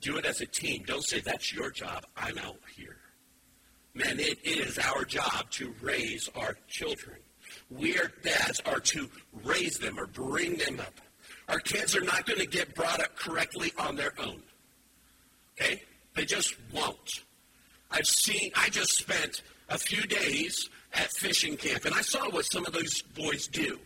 Do 0.00 0.18
it 0.18 0.26
as 0.26 0.42
a 0.42 0.46
team. 0.46 0.82
Don't 0.86 1.04
say, 1.04 1.20
that's 1.20 1.54
your 1.54 1.70
job, 1.70 2.04
I'm 2.16 2.36
out 2.38 2.58
here. 2.76 2.98
Man, 3.94 4.20
it 4.20 4.38
is 4.44 4.78
our 4.78 5.04
job 5.04 5.50
to 5.52 5.74
raise 5.80 6.28
our 6.36 6.56
children. 6.68 7.18
We 7.70 7.96
are 7.98 8.12
dads 8.22 8.60
are 8.66 8.80
to 8.80 9.08
raise 9.42 9.78
them 9.78 9.98
or 9.98 10.06
bring 10.06 10.56
them 10.56 10.80
up. 10.80 11.00
Our 11.50 11.58
kids 11.58 11.96
are 11.96 12.00
not 12.00 12.26
going 12.26 12.38
to 12.38 12.46
get 12.46 12.74
brought 12.76 13.00
up 13.02 13.16
correctly 13.16 13.72
on 13.76 13.96
their 13.96 14.12
own. 14.20 14.40
Okay? 15.60 15.82
They 16.14 16.24
just 16.24 16.54
won't. 16.72 17.24
I've 17.90 18.06
seen, 18.06 18.52
I 18.54 18.68
just 18.68 18.92
spent 18.92 19.42
a 19.68 19.76
few 19.76 20.02
days 20.02 20.68
at 20.94 21.10
fishing 21.12 21.56
camp, 21.56 21.84
and 21.86 21.94
I 21.94 22.02
saw 22.02 22.30
what 22.30 22.44
some 22.44 22.64
of 22.66 22.72
those 22.72 23.02
boys 23.02 23.48
do. 23.48 23.80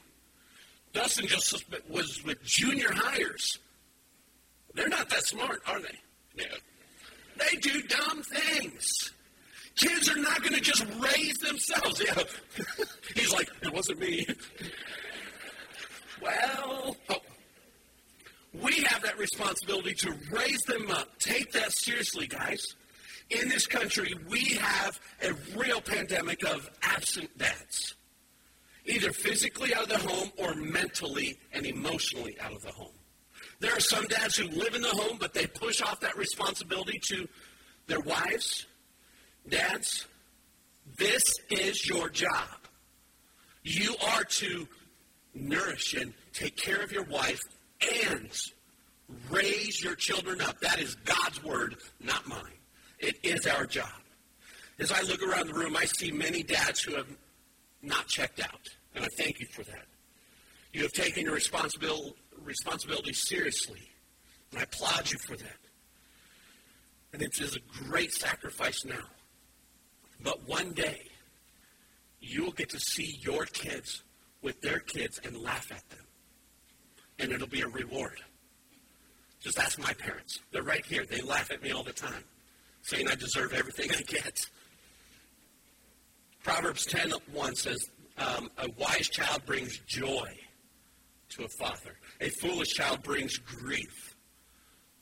Dustin 0.92 1.26
just 1.26 1.64
was 1.88 2.22
with 2.22 2.42
junior 2.44 2.92
hires. 2.92 3.58
They're 4.74 4.88
not 4.88 5.08
that 5.08 5.24
smart, 5.24 5.62
are 5.66 5.80
they? 5.80 5.98
Yeah. 6.36 6.44
They 7.38 7.56
do 7.58 7.80
dumb 7.82 8.22
things. 8.22 9.12
Kids 9.76 10.08
are 10.10 10.18
not 10.18 10.40
going 10.42 10.54
to 10.54 10.60
just 10.60 10.84
raise 11.00 11.38
themselves. 11.38 12.02
Yeah. 12.04 12.22
He's 13.14 13.32
like, 13.32 13.48
it 13.62 13.72
wasn't 13.72 14.00
me. 14.00 14.26
well, 16.22 16.96
oh. 17.08 17.16
We 18.62 18.82
have 18.84 19.02
that 19.02 19.18
responsibility 19.18 19.94
to 19.94 20.14
raise 20.30 20.60
them 20.62 20.90
up. 20.90 21.18
Take 21.18 21.52
that 21.52 21.72
seriously, 21.72 22.26
guys. 22.26 22.62
In 23.30 23.48
this 23.48 23.66
country, 23.66 24.14
we 24.28 24.54
have 24.54 25.00
a 25.22 25.32
real 25.56 25.80
pandemic 25.80 26.44
of 26.44 26.70
absent 26.82 27.36
dads, 27.36 27.94
either 28.84 29.12
physically 29.12 29.74
out 29.74 29.84
of 29.84 29.88
the 29.88 29.98
home 29.98 30.30
or 30.38 30.54
mentally 30.54 31.38
and 31.52 31.66
emotionally 31.66 32.36
out 32.40 32.52
of 32.52 32.62
the 32.62 32.70
home. 32.70 32.92
There 33.60 33.72
are 33.72 33.80
some 33.80 34.06
dads 34.06 34.36
who 34.36 34.46
live 34.48 34.74
in 34.74 34.82
the 34.82 34.88
home, 34.88 35.16
but 35.18 35.32
they 35.32 35.46
push 35.46 35.80
off 35.80 36.00
that 36.00 36.16
responsibility 36.16 37.00
to 37.08 37.26
their 37.86 38.00
wives. 38.00 38.66
Dads, 39.48 40.06
this 40.96 41.22
is 41.50 41.88
your 41.88 42.10
job. 42.10 42.48
You 43.62 43.94
are 44.12 44.24
to 44.24 44.68
nourish 45.34 45.94
and 45.94 46.12
take 46.32 46.56
care 46.56 46.82
of 46.82 46.92
your 46.92 47.04
wife 47.04 47.40
and 48.06 48.30
raise 49.30 49.82
your 49.82 49.94
children 49.94 50.40
up. 50.40 50.60
That 50.60 50.80
is 50.80 50.94
God's 50.96 51.42
word, 51.42 51.76
not 52.00 52.26
mine. 52.26 52.40
It 52.98 53.16
is 53.22 53.46
our 53.46 53.66
job. 53.66 53.88
As 54.78 54.90
I 54.90 55.02
look 55.02 55.22
around 55.22 55.48
the 55.48 55.54
room, 55.54 55.76
I 55.76 55.84
see 55.84 56.10
many 56.10 56.42
dads 56.42 56.80
who 56.82 56.94
have 56.96 57.06
not 57.82 58.06
checked 58.08 58.40
out, 58.40 58.68
and 58.94 59.04
I 59.04 59.08
thank 59.18 59.40
you 59.40 59.46
for 59.46 59.62
that. 59.64 59.86
You 60.72 60.82
have 60.82 60.92
taken 60.92 61.24
your 61.24 61.34
responsibility 61.34 62.14
responsibility 62.44 63.12
seriously. 63.12 63.80
And 64.50 64.60
I 64.60 64.64
applaud 64.64 65.10
you 65.10 65.18
for 65.18 65.36
that. 65.36 65.58
And 67.12 67.22
it 67.22 67.40
is 67.40 67.56
a 67.56 67.84
great 67.84 68.12
sacrifice 68.12 68.84
now. 68.84 69.06
But 70.22 70.48
one 70.48 70.72
day, 70.72 71.02
you 72.20 72.44
will 72.44 72.52
get 72.52 72.70
to 72.70 72.80
see 72.80 73.18
your 73.20 73.44
kids 73.46 74.02
with 74.42 74.60
their 74.60 74.80
kids 74.80 75.20
and 75.24 75.36
laugh 75.36 75.70
at 75.70 75.88
them. 75.90 76.03
And 77.18 77.32
it'll 77.32 77.46
be 77.46 77.62
a 77.62 77.68
reward. 77.68 78.20
Just 79.40 79.58
ask 79.58 79.78
my 79.78 79.92
parents. 79.92 80.40
They're 80.52 80.62
right 80.62 80.84
here. 80.86 81.04
They 81.04 81.20
laugh 81.20 81.50
at 81.50 81.62
me 81.62 81.70
all 81.70 81.82
the 81.82 81.92
time, 81.92 82.24
saying 82.82 83.08
I 83.08 83.14
deserve 83.14 83.52
everything 83.52 83.90
I 83.90 84.00
get. 84.02 84.40
Proverbs 86.42 86.86
10 86.86 87.10
1 87.32 87.56
says, 87.56 87.90
um, 88.18 88.50
A 88.58 88.70
wise 88.78 89.08
child 89.08 89.44
brings 89.44 89.78
joy 89.86 90.28
to 91.30 91.44
a 91.44 91.48
father. 91.48 91.98
A 92.20 92.30
foolish 92.30 92.70
child 92.70 93.02
brings 93.02 93.36
grief 93.38 94.14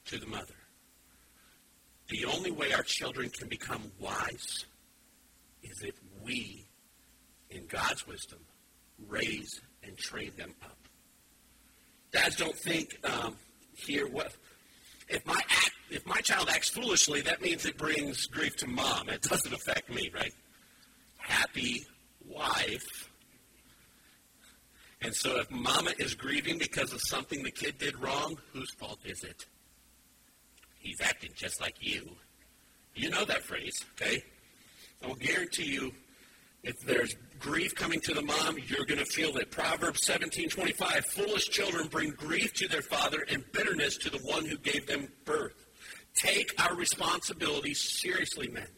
to 0.07 0.19
the 0.19 0.27
mother. 0.27 0.55
The 2.09 2.25
only 2.27 2.51
way 2.51 2.73
our 2.73 2.83
children 2.83 3.31
can 3.31 3.49
become 3.49 3.91
wise 3.99 4.67
is 5.63 5.83
if 5.83 5.95
we, 6.23 6.67
in 7.51 7.67
God's 7.67 8.07
wisdom, 8.07 8.41
raise 9.09 9.61
and 9.83 9.97
train 9.97 10.33
them 10.37 10.55
up. 10.63 10.82
Dads 12.13 12.37
don't 12.37 12.57
think 12.57 12.99
um, 13.05 13.37
here 13.75 14.07
what 14.07 14.33
if 15.09 15.25
my 15.27 15.41
act 15.49 15.73
if 15.91 16.07
my 16.07 16.21
child 16.23 16.49
acts 16.49 16.71
foolishly, 16.71 17.21
that 17.23 17.43
means 17.43 17.67
it 17.67 17.77
brings 17.77 18.27
grief 18.27 18.57
to 18.57 18.67
mom. 18.67 19.11
It 19.11 19.21
doesn't 19.23 19.53
affect 19.53 19.91
me, 19.91 20.11
right? 20.15 20.33
Happy 21.19 21.87
wife 22.27 23.11
and 25.03 25.15
so 25.15 25.39
if 25.39 25.51
mama 25.51 25.91
is 25.99 26.15
grieving 26.15 26.59
because 26.59 26.93
of 26.93 27.01
something 27.03 27.43
the 27.43 27.51
kid 27.51 27.79
did 27.79 27.99
wrong, 28.01 28.39
whose 28.53 28.71
fault 28.75 29.01
is 29.05 29.25
it? 29.25 29.47
He's 30.79 31.01
acting 31.01 31.33
just 31.35 31.61
like 31.61 31.75
you. 31.81 32.17
You 32.95 33.11
know 33.11 33.25
that 33.25 33.43
phrase, 33.43 33.85
okay? 33.93 34.23
I 35.03 35.09
will 35.09 35.17
guarantee 35.17 35.73
you, 35.73 35.93
if 36.63 36.79
there's 36.81 37.15
grief 37.39 37.75
coming 37.75 38.01
to 38.01 38.15
the 38.15 38.23
mom, 38.23 38.57
you're 38.67 38.87
going 38.87 39.01
to 39.01 39.05
feel 39.05 39.33
that. 39.33 39.51
Proverbs 39.51 40.07
17:25, 40.07 41.05
foolish 41.05 41.49
children 41.51 41.89
bring 41.89 42.11
grief 42.11 42.53
to 42.55 42.69
their 42.69 42.83
father 42.83 43.25
and 43.31 43.45
bitterness 43.53 43.97
to 43.99 44.11
the 44.11 44.19
one 44.19 44.45
who 44.45 44.57
gave 44.59 44.87
them 44.87 45.09
birth. 45.25 45.67
Take 46.15 46.53
our 46.63 46.75
responsibilities 46.75 48.01
seriously, 48.01 48.49
men. 48.49 48.69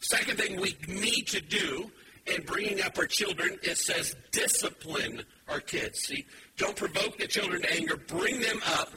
Second 0.00 0.38
thing 0.38 0.60
we 0.60 0.76
need 0.88 1.26
to 1.28 1.40
do 1.40 1.90
in 2.26 2.42
bringing 2.42 2.82
up 2.82 2.98
our 2.98 3.06
children, 3.06 3.58
it 3.62 3.78
says 3.78 4.14
discipline 4.30 5.22
our 5.48 5.60
kids. 5.60 6.00
See, 6.00 6.24
don't 6.56 6.76
provoke 6.76 7.18
the 7.18 7.26
children 7.26 7.62
to 7.62 7.72
anger. 7.72 7.96
Bring 7.96 8.40
them 8.40 8.60
up 8.66 8.90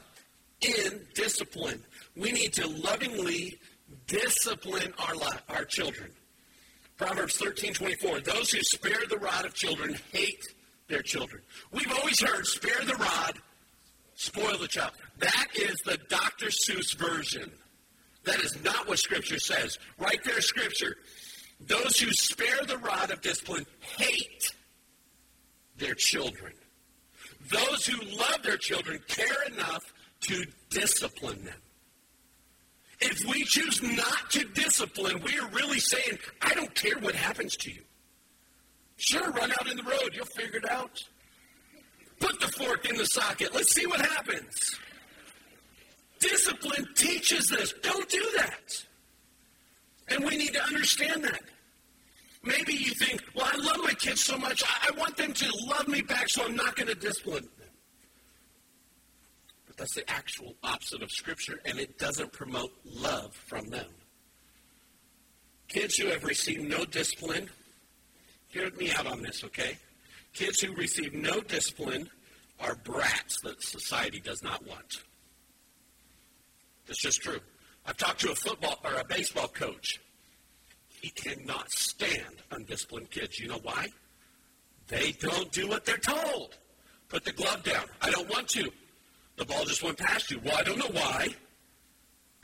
in 0.61 1.05
discipline. 1.13 1.81
We 2.15 2.31
need 2.31 2.53
to 2.53 2.67
lovingly 2.67 3.59
discipline 4.07 4.93
our, 4.99 5.15
our 5.49 5.65
children. 5.65 6.11
Proverbs 6.97 7.37
13, 7.37 7.73
24. 7.73 8.21
Those 8.21 8.51
who 8.51 8.61
spare 8.61 9.01
the 9.09 9.17
rod 9.17 9.45
of 9.45 9.53
children 9.53 9.97
hate 10.13 10.43
their 10.87 11.01
children. 11.01 11.41
We've 11.71 11.91
always 11.91 12.21
heard, 12.21 12.45
spare 12.45 12.83
the 12.85 12.95
rod, 12.95 13.33
spoil 14.15 14.57
the 14.57 14.67
child. 14.67 14.91
That 15.19 15.47
is 15.55 15.75
the 15.85 15.97
Dr. 16.09 16.47
Seuss 16.47 16.95
version. 16.95 17.51
That 18.23 18.39
is 18.39 18.57
not 18.63 18.87
what 18.87 18.99
Scripture 18.99 19.39
says. 19.39 19.77
Right 19.99 20.23
there, 20.23 20.41
Scripture. 20.41 20.95
Those 21.59 21.99
who 21.99 22.11
spare 22.11 22.65
the 22.67 22.77
rod 22.77 23.11
of 23.11 23.21
discipline 23.21 23.65
hate 23.97 24.51
their 25.77 25.95
children. 25.95 26.53
Those 27.49 27.85
who 27.85 28.01
love 28.17 28.41
their 28.43 28.57
children 28.57 28.99
care 29.07 29.43
enough 29.53 29.93
to 30.21 30.45
discipline 30.69 31.43
them. 31.45 31.55
If 33.01 33.25
we 33.27 33.43
choose 33.43 33.81
not 33.81 34.29
to 34.31 34.45
discipline, 34.45 35.21
we 35.21 35.37
are 35.37 35.47
really 35.49 35.79
saying, 35.79 36.17
I 36.41 36.53
don't 36.53 36.73
care 36.75 36.97
what 36.99 37.15
happens 37.15 37.55
to 37.57 37.71
you. 37.71 37.81
Sure, 38.97 39.29
run 39.31 39.51
out 39.51 39.69
in 39.69 39.77
the 39.77 39.83
road, 39.83 40.11
you'll 40.13 40.25
figure 40.25 40.57
it 40.57 40.69
out. 40.69 41.03
Put 42.19 42.39
the 42.39 42.47
fork 42.47 42.89
in 42.89 42.95
the 42.95 43.05
socket, 43.05 43.53
let's 43.53 43.73
see 43.73 43.85
what 43.85 43.99
happens. 43.99 44.79
Discipline 46.19 46.87
teaches 46.95 47.47
this. 47.47 47.73
Don't 47.83 48.07
do 48.09 48.25
that. 48.37 48.85
And 50.07 50.23
we 50.23 50.37
need 50.37 50.53
to 50.53 50.63
understand 50.63 51.23
that. 51.25 51.41
Maybe 52.43 52.73
you 52.73 52.93
think, 52.93 53.21
well, 53.35 53.49
I 53.51 53.57
love 53.57 53.79
my 53.83 53.93
kids 53.93 54.23
so 54.23 54.37
much, 54.37 54.63
I, 54.63 54.89
I 54.89 54.97
want 54.97 55.17
them 55.17 55.33
to 55.33 55.51
love 55.67 55.87
me 55.87 56.01
back, 56.01 56.29
so 56.29 56.45
I'm 56.45 56.55
not 56.55 56.75
going 56.75 56.87
to 56.87 56.95
discipline. 56.95 57.47
But 59.75 59.83
that's 59.83 59.95
the 59.95 60.09
actual 60.09 60.55
opposite 60.63 61.01
of 61.01 61.11
Scripture, 61.11 61.59
and 61.65 61.79
it 61.79 61.97
doesn't 61.97 62.31
promote 62.31 62.71
love 62.85 63.35
from 63.35 63.69
them. 63.69 63.87
Kids 65.67 65.95
who 65.95 66.07
have 66.07 66.23
received 66.23 66.63
no 66.63 66.85
discipline, 66.85 67.49
hear 68.47 68.69
me 68.77 68.91
out 68.91 69.07
on 69.07 69.21
this, 69.21 69.43
okay? 69.43 69.77
Kids 70.33 70.61
who 70.61 70.73
receive 70.75 71.13
no 71.13 71.41
discipline 71.41 72.09
are 72.59 72.75
brats 72.75 73.41
that 73.43 73.61
society 73.61 74.21
does 74.21 74.41
not 74.43 74.65
want. 74.65 75.03
That's 76.87 77.01
just 77.01 77.21
true. 77.21 77.39
I've 77.85 77.97
talked 77.97 78.21
to 78.21 78.31
a 78.31 78.35
football 78.35 78.79
or 78.83 78.93
a 78.93 79.03
baseball 79.05 79.47
coach. 79.47 79.99
He 81.01 81.09
cannot 81.09 81.69
stand 81.71 82.37
undisciplined 82.51 83.11
kids. 83.11 83.39
You 83.39 83.49
know 83.49 83.59
why? 83.61 83.87
They 84.87 85.11
don't 85.13 85.51
do 85.51 85.67
what 85.67 85.85
they're 85.85 85.97
told. 85.97 86.57
Put 87.09 87.25
the 87.25 87.33
glove 87.33 87.63
down. 87.63 87.85
I 88.01 88.09
don't 88.11 88.29
want 88.29 88.47
to. 88.49 88.71
The 89.37 89.45
ball 89.45 89.65
just 89.65 89.83
went 89.83 89.97
past 89.97 90.31
you. 90.31 90.39
Well, 90.43 90.55
I 90.57 90.63
don't 90.63 90.77
know 90.77 90.91
why. 90.91 91.27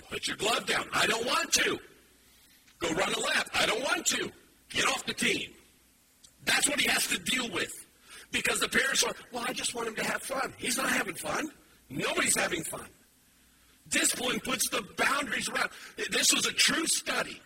Put 0.10 0.28
your 0.28 0.38
glove 0.38 0.66
down. 0.66 0.86
I 0.94 1.08
don't 1.08 1.26
want 1.26 1.52
to. 1.54 1.80
Go 2.80 2.94
run 2.94 3.14
a 3.14 3.20
lap. 3.20 3.50
I 3.54 3.66
don't 3.66 3.82
want 3.82 4.06
to. 4.08 4.32
Get 4.70 4.86
off 4.88 5.06
the 5.06 5.14
team. 5.14 5.52
That's 6.46 6.68
what 6.68 6.80
he 6.80 6.90
has 6.90 7.08
to 7.08 7.20
deal 7.20 7.50
with. 7.52 7.72
Because 8.32 8.60
the 8.60 8.70
parents 8.70 9.04
are, 9.04 9.14
well, 9.32 9.46
I 9.48 9.54
just 9.54 9.76
want 9.76 9.88
him 9.88 9.96
to 9.96 10.04
have 10.04 10.22
fun. 10.24 10.54
He's 10.58 10.78
not 10.78 10.90
having 10.90 11.16
fun. 11.16 11.50
Nobody's 11.90 12.36
having 12.36 12.64
fun. 12.64 12.88
Discipline 13.90 14.40
puts 14.40 14.70
the 14.70 14.84
boundaries 14.98 15.50
around. 15.50 15.70
This 16.12 16.34
was 16.34 16.46
a 16.46 16.54
true 16.54 16.88
study. 16.88 17.42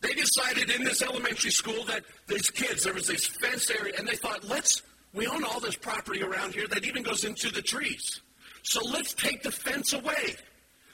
They 0.00 0.14
decided 0.14 0.70
in 0.70 0.84
this 0.84 1.02
elementary 1.02 1.50
school 1.50 1.84
that 1.84 2.02
these 2.26 2.48
kids, 2.50 2.84
there 2.84 2.94
was 2.94 3.06
this 3.06 3.26
fenced 3.26 3.70
area, 3.70 3.92
and 3.98 4.08
they 4.08 4.16
thought, 4.16 4.42
let's, 4.44 4.82
we 5.12 5.26
own 5.26 5.44
all 5.44 5.60
this 5.60 5.76
property 5.76 6.22
around 6.22 6.54
here 6.54 6.66
that 6.68 6.86
even 6.86 7.02
goes 7.02 7.24
into 7.24 7.50
the 7.50 7.60
trees. 7.60 8.22
So 8.62 8.80
let's 8.84 9.14
take 9.14 9.42
the 9.42 9.50
fence 9.50 9.92
away. 9.92 10.36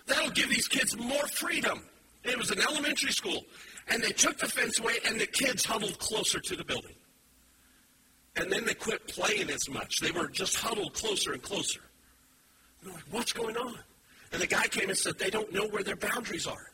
That'll 0.07 0.31
give 0.31 0.49
these 0.49 0.69
kids 0.69 0.97
more 0.97 1.27
freedom. 1.29 1.83
It 2.25 2.39
was 2.39 2.51
an 2.51 2.61
elementary 2.61 3.13
school. 3.13 3.45
And 3.89 4.03
they 4.03 4.11
took 4.11 4.39
the 4.39 4.49
fence 4.49 4.79
away, 4.81 4.95
and 5.07 5.21
the 5.21 5.27
kids 5.27 5.65
huddled 5.65 5.99
closer 5.99 6.41
to 6.41 6.57
the 6.57 6.65
building. 6.65 6.95
And 8.37 8.53
then 8.53 8.65
they 8.65 8.75
quit 8.75 9.07
playing 9.09 9.51
as 9.51 9.69
much. 9.69 10.01
They 10.01 10.11
were 10.11 10.29
just 10.29 10.57
huddled 10.57 10.93
closer 10.95 11.33
and 11.33 11.43
closer. 11.43 11.81
And 12.83 12.93
like, 12.93 13.05
what's 13.11 13.33
going 13.33 13.57
on? 13.57 13.79
And 14.33 14.43
the 14.43 14.47
guy 14.47 14.67
came 14.67 14.89
and 14.89 14.99
said, 14.99 15.19
they 15.19 15.31
don't 15.31 15.53
know 15.53 15.67
where 15.69 15.83
their 15.83 15.97
boundaries 15.97 16.47
are. 16.47 16.73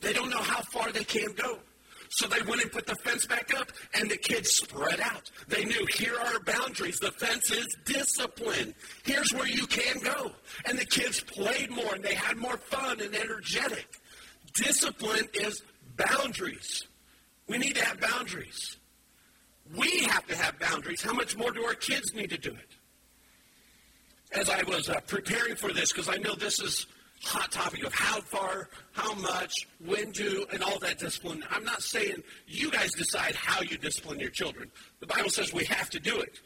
They 0.00 0.12
don't 0.12 0.30
know 0.30 0.42
how 0.42 0.62
far 0.62 0.92
they 0.92 1.04
can 1.04 1.32
go. 1.32 1.58
So 2.12 2.26
they 2.26 2.42
went 2.42 2.60
and 2.60 2.72
put 2.72 2.86
the 2.86 2.96
fence 2.96 3.24
back 3.24 3.54
up, 3.56 3.70
and 3.94 4.10
the 4.10 4.16
kids 4.16 4.50
spread 4.50 5.00
out. 5.00 5.30
They 5.46 5.64
knew 5.64 5.86
here 5.94 6.16
are 6.18 6.40
boundaries. 6.40 6.98
The 6.98 7.12
fence 7.12 7.52
is 7.52 7.68
discipline. 7.84 8.74
Here's 9.04 9.32
where 9.32 9.46
you 9.46 9.64
can 9.68 10.00
go. 10.00 10.32
And 10.66 10.76
the 10.76 10.84
kids 10.84 11.20
played 11.20 11.70
more, 11.70 11.94
and 11.94 12.02
they 12.02 12.14
had 12.14 12.36
more 12.36 12.56
fun 12.56 13.00
and 13.00 13.14
energetic. 13.14 13.86
Discipline 14.54 15.28
is 15.34 15.62
boundaries. 15.96 16.88
We 17.46 17.58
need 17.58 17.76
to 17.76 17.84
have 17.84 18.00
boundaries. 18.00 18.76
We 19.76 20.00
have 20.00 20.26
to 20.26 20.36
have 20.36 20.58
boundaries. 20.58 21.02
How 21.02 21.12
much 21.14 21.36
more 21.36 21.52
do 21.52 21.64
our 21.64 21.74
kids 21.74 22.12
need 22.12 22.30
to 22.30 22.38
do 22.38 22.50
it? 22.50 22.76
As 24.32 24.50
I 24.50 24.64
was 24.64 24.88
uh, 24.88 24.98
preparing 25.06 25.54
for 25.54 25.72
this, 25.72 25.92
because 25.92 26.08
I 26.08 26.16
know 26.16 26.34
this 26.34 26.58
is 26.60 26.86
hot 27.22 27.52
topic 27.52 27.84
of 27.84 27.92
how 27.92 28.20
far, 28.20 28.68
how 28.92 29.14
much, 29.14 29.52
when 29.84 30.12
to, 30.12 30.46
and 30.52 30.62
all 30.62 30.78
that 30.78 30.98
discipline. 30.98 31.44
I'm 31.50 31.64
not 31.64 31.82
saying 31.82 32.22
you 32.46 32.70
guys 32.70 32.90
decide 32.92 33.34
how 33.34 33.60
you 33.62 33.76
discipline 33.76 34.20
your 34.20 34.30
children. 34.30 34.70
The 35.00 35.06
Bible 35.06 35.30
says 35.30 35.52
we 35.52 35.64
have 35.66 35.90
to 35.90 36.00
do 36.00 36.18
it. 36.20 36.40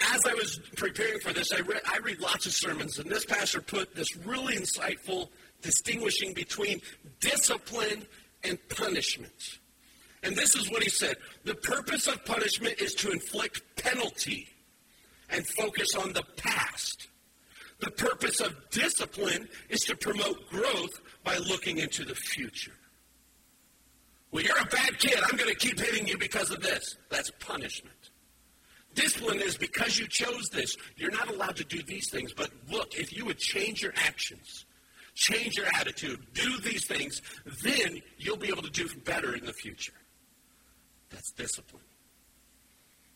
As 0.00 0.24
I 0.26 0.34
was 0.34 0.60
preparing 0.76 1.20
for 1.20 1.32
this, 1.32 1.52
I 1.52 1.60
read, 1.60 1.82
I 1.86 1.98
read 1.98 2.20
lots 2.20 2.46
of 2.46 2.52
sermons, 2.52 2.98
and 2.98 3.10
this 3.10 3.24
pastor 3.24 3.60
put 3.60 3.94
this 3.94 4.16
really 4.18 4.56
insightful 4.56 5.28
distinguishing 5.60 6.34
between 6.34 6.80
discipline 7.20 8.06
and 8.44 8.58
punishment. 8.68 9.58
And 10.22 10.36
this 10.36 10.54
is 10.54 10.70
what 10.70 10.82
he 10.82 10.88
said 10.88 11.16
The 11.44 11.54
purpose 11.54 12.06
of 12.06 12.24
punishment 12.24 12.80
is 12.80 12.94
to 12.96 13.10
inflict 13.10 13.62
penalty 13.76 14.48
and 15.30 15.46
focus 15.46 15.88
on 15.98 16.12
the 16.12 16.24
past. 16.36 17.08
The 17.82 17.90
purpose 17.90 18.40
of 18.40 18.54
discipline 18.70 19.48
is 19.68 19.80
to 19.86 19.96
promote 19.96 20.48
growth 20.48 21.00
by 21.24 21.36
looking 21.38 21.78
into 21.78 22.04
the 22.04 22.14
future. 22.14 22.74
Well, 24.30 24.44
you're 24.44 24.56
a 24.56 24.66
bad 24.66 25.00
kid. 25.00 25.18
I'm 25.28 25.36
going 25.36 25.50
to 25.50 25.56
keep 25.56 25.80
hitting 25.80 26.06
you 26.06 26.16
because 26.16 26.52
of 26.52 26.62
this. 26.62 26.96
That's 27.10 27.32
punishment. 27.40 27.96
Discipline 28.94 29.40
is 29.40 29.56
because 29.56 29.98
you 29.98 30.06
chose 30.06 30.48
this. 30.52 30.76
You're 30.96 31.10
not 31.10 31.28
allowed 31.28 31.56
to 31.56 31.64
do 31.64 31.82
these 31.82 32.08
things. 32.08 32.32
But 32.32 32.52
look, 32.70 32.94
if 32.94 33.12
you 33.12 33.24
would 33.24 33.38
change 33.38 33.82
your 33.82 33.92
actions, 33.96 34.64
change 35.16 35.56
your 35.56 35.66
attitude, 35.74 36.20
do 36.34 36.60
these 36.60 36.86
things, 36.86 37.20
then 37.64 38.00
you'll 38.16 38.36
be 38.36 38.48
able 38.48 38.62
to 38.62 38.70
do 38.70 38.88
better 39.04 39.34
in 39.34 39.44
the 39.44 39.52
future. 39.52 39.94
That's 41.10 41.32
discipline. 41.32 41.82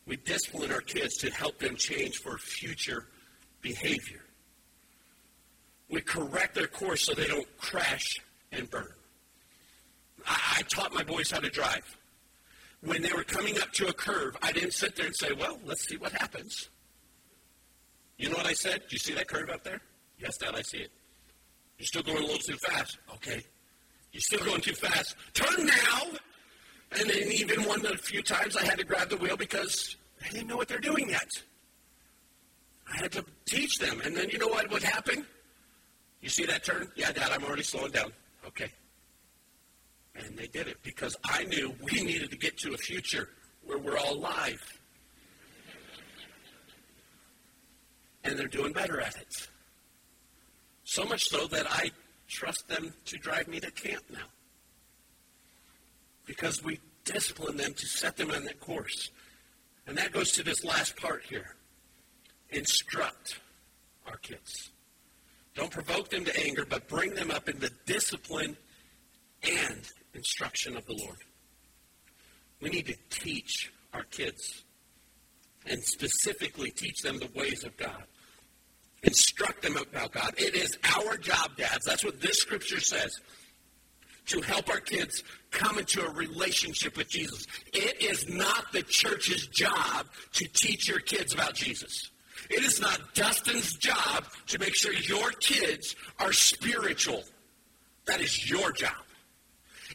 We 0.06 0.16
discipline 0.16 0.72
our 0.72 0.80
kids 0.80 1.18
to 1.18 1.30
help 1.30 1.60
them 1.60 1.76
change 1.76 2.16
for 2.16 2.36
future 2.36 3.06
behavior. 3.62 4.25
We 5.88 6.00
correct 6.00 6.54
their 6.54 6.66
course 6.66 7.02
so 7.02 7.14
they 7.14 7.26
don't 7.26 7.46
crash 7.58 8.20
and 8.52 8.68
burn. 8.70 8.92
I, 10.26 10.58
I 10.58 10.62
taught 10.62 10.92
my 10.92 11.02
boys 11.02 11.30
how 11.30 11.40
to 11.40 11.50
drive. 11.50 11.96
When 12.82 13.02
they 13.02 13.12
were 13.12 13.24
coming 13.24 13.58
up 13.60 13.72
to 13.74 13.88
a 13.88 13.92
curve, 13.92 14.36
I 14.42 14.52
didn't 14.52 14.72
sit 14.72 14.96
there 14.96 15.06
and 15.06 15.16
say, 15.16 15.32
well, 15.32 15.58
let's 15.64 15.86
see 15.88 15.96
what 15.96 16.12
happens. 16.12 16.68
You 18.18 18.30
know 18.30 18.36
what 18.36 18.46
I 18.46 18.52
said? 18.52 18.80
Do 18.80 18.86
you 18.90 18.98
see 18.98 19.14
that 19.14 19.28
curve 19.28 19.50
up 19.50 19.64
there? 19.64 19.80
Yes, 20.18 20.36
Dad, 20.38 20.54
I 20.54 20.62
see 20.62 20.78
it. 20.78 20.90
You're 21.78 21.86
still 21.86 22.02
going 22.02 22.18
a 22.18 22.26
little 22.26 22.38
too 22.38 22.56
fast. 22.56 22.98
Okay. 23.14 23.42
You're 24.12 24.20
still 24.22 24.44
going 24.44 24.60
too 24.60 24.74
fast. 24.74 25.14
Turn 25.34 25.66
now. 25.66 26.02
And 26.92 27.10
then 27.10 27.30
even 27.30 27.64
one 27.64 27.84
a 27.84 27.96
few 27.96 28.22
times 28.22 28.56
I 28.56 28.64
had 28.64 28.78
to 28.78 28.84
grab 28.84 29.10
the 29.10 29.16
wheel 29.16 29.36
because 29.36 29.96
they 30.22 30.30
didn't 30.30 30.46
know 30.46 30.56
what 30.56 30.68
they're 30.68 30.78
doing 30.78 31.10
yet. 31.10 31.28
I 32.90 33.02
had 33.02 33.12
to 33.12 33.24
teach 33.44 33.78
them. 33.78 34.00
And 34.04 34.16
then 34.16 34.30
you 34.30 34.38
know 34.38 34.48
what 34.48 34.70
would 34.70 34.82
happen? 34.82 35.26
You 36.20 36.28
see 36.28 36.46
that 36.46 36.64
turn? 36.64 36.88
Yeah, 36.96 37.12
Dad, 37.12 37.30
I'm 37.32 37.44
already 37.44 37.62
slowing 37.62 37.92
down. 37.92 38.12
Okay. 38.46 38.70
And 40.16 40.36
they 40.36 40.46
did 40.46 40.66
it 40.66 40.78
because 40.82 41.16
I 41.24 41.44
knew 41.44 41.74
we 41.82 42.00
needed 42.02 42.30
to 42.30 42.36
get 42.36 42.56
to 42.58 42.74
a 42.74 42.78
future 42.78 43.30
where 43.64 43.78
we're 43.78 43.98
all 43.98 44.14
alive. 44.14 44.80
And 48.24 48.38
they're 48.38 48.48
doing 48.48 48.72
better 48.72 49.00
at 49.00 49.16
it. 49.16 49.48
So 50.84 51.04
much 51.04 51.24
so 51.24 51.46
that 51.48 51.66
I 51.68 51.90
trust 52.28 52.68
them 52.68 52.92
to 53.06 53.18
drive 53.18 53.48
me 53.48 53.60
to 53.60 53.70
camp 53.70 54.02
now. 54.10 54.26
Because 56.24 56.62
we 56.62 56.80
discipline 57.04 57.56
them 57.56 57.74
to 57.74 57.86
set 57.86 58.16
them 58.16 58.30
on 58.30 58.44
that 58.44 58.60
course. 58.60 59.10
And 59.86 59.96
that 59.96 60.12
goes 60.12 60.32
to 60.32 60.42
this 60.42 60.64
last 60.64 60.96
part 60.96 61.22
here. 61.24 61.54
Instruct 62.50 63.40
our 64.06 64.16
kids. 64.18 64.70
Don't 65.56 65.70
provoke 65.70 66.10
them 66.10 66.24
to 66.24 66.40
anger, 66.46 66.66
but 66.68 66.86
bring 66.86 67.14
them 67.14 67.30
up 67.30 67.48
in 67.48 67.58
the 67.58 67.70
discipline 67.86 68.56
and 69.42 69.80
instruction 70.14 70.76
of 70.76 70.84
the 70.86 70.94
Lord. 70.94 71.18
We 72.60 72.68
need 72.68 72.86
to 72.86 72.96
teach 73.10 73.72
our 73.94 74.04
kids 74.04 74.64
and 75.66 75.82
specifically 75.82 76.70
teach 76.70 77.00
them 77.02 77.18
the 77.18 77.30
ways 77.34 77.64
of 77.64 77.76
God. 77.76 78.04
Instruct 79.02 79.62
them 79.62 79.76
about 79.76 80.12
God. 80.12 80.34
It 80.36 80.54
is 80.54 80.76
our 80.96 81.16
job, 81.16 81.56
dads. 81.56 81.84
That's 81.86 82.04
what 82.04 82.20
this 82.20 82.38
scripture 82.38 82.80
says. 82.80 83.18
To 84.26 84.40
help 84.40 84.68
our 84.68 84.80
kids 84.80 85.22
come 85.52 85.78
into 85.78 86.04
a 86.04 86.10
relationship 86.10 86.96
with 86.96 87.08
Jesus. 87.08 87.46
It 87.72 88.02
is 88.02 88.28
not 88.28 88.72
the 88.72 88.82
church's 88.82 89.46
job 89.46 90.06
to 90.32 90.48
teach 90.52 90.88
your 90.88 90.98
kids 90.98 91.32
about 91.32 91.54
Jesus. 91.54 92.10
It 92.50 92.62
is 92.62 92.80
not 92.80 93.14
Dustin's 93.14 93.74
job 93.74 94.24
to 94.48 94.58
make 94.58 94.74
sure 94.76 94.92
your 94.92 95.30
kids 95.40 95.96
are 96.18 96.32
spiritual. 96.32 97.24
That 98.06 98.20
is 98.20 98.48
your 98.48 98.72
job. 98.72 98.92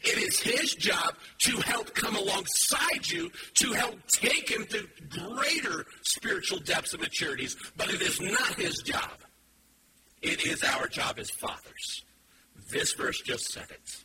It 0.04 0.18
is 0.18 0.40
his 0.40 0.74
job 0.74 1.14
to 1.40 1.56
help 1.58 1.94
come 1.94 2.16
alongside 2.16 3.08
you, 3.08 3.30
to 3.54 3.72
help 3.72 3.94
take 4.08 4.50
him 4.50 4.66
to 4.66 4.86
greater 5.08 5.86
spiritual 6.02 6.58
depths 6.58 6.92
and 6.92 7.02
maturities, 7.02 7.56
but 7.76 7.88
it 7.92 8.02
is 8.02 8.20
not 8.20 8.54
his 8.54 8.76
job. 8.78 9.10
It 10.20 10.46
is 10.46 10.62
our 10.64 10.88
job 10.88 11.18
as 11.18 11.30
fathers. 11.30 12.04
This 12.70 12.92
verse 12.94 13.20
just 13.20 13.52
said 13.52 13.66
it. 13.70 14.04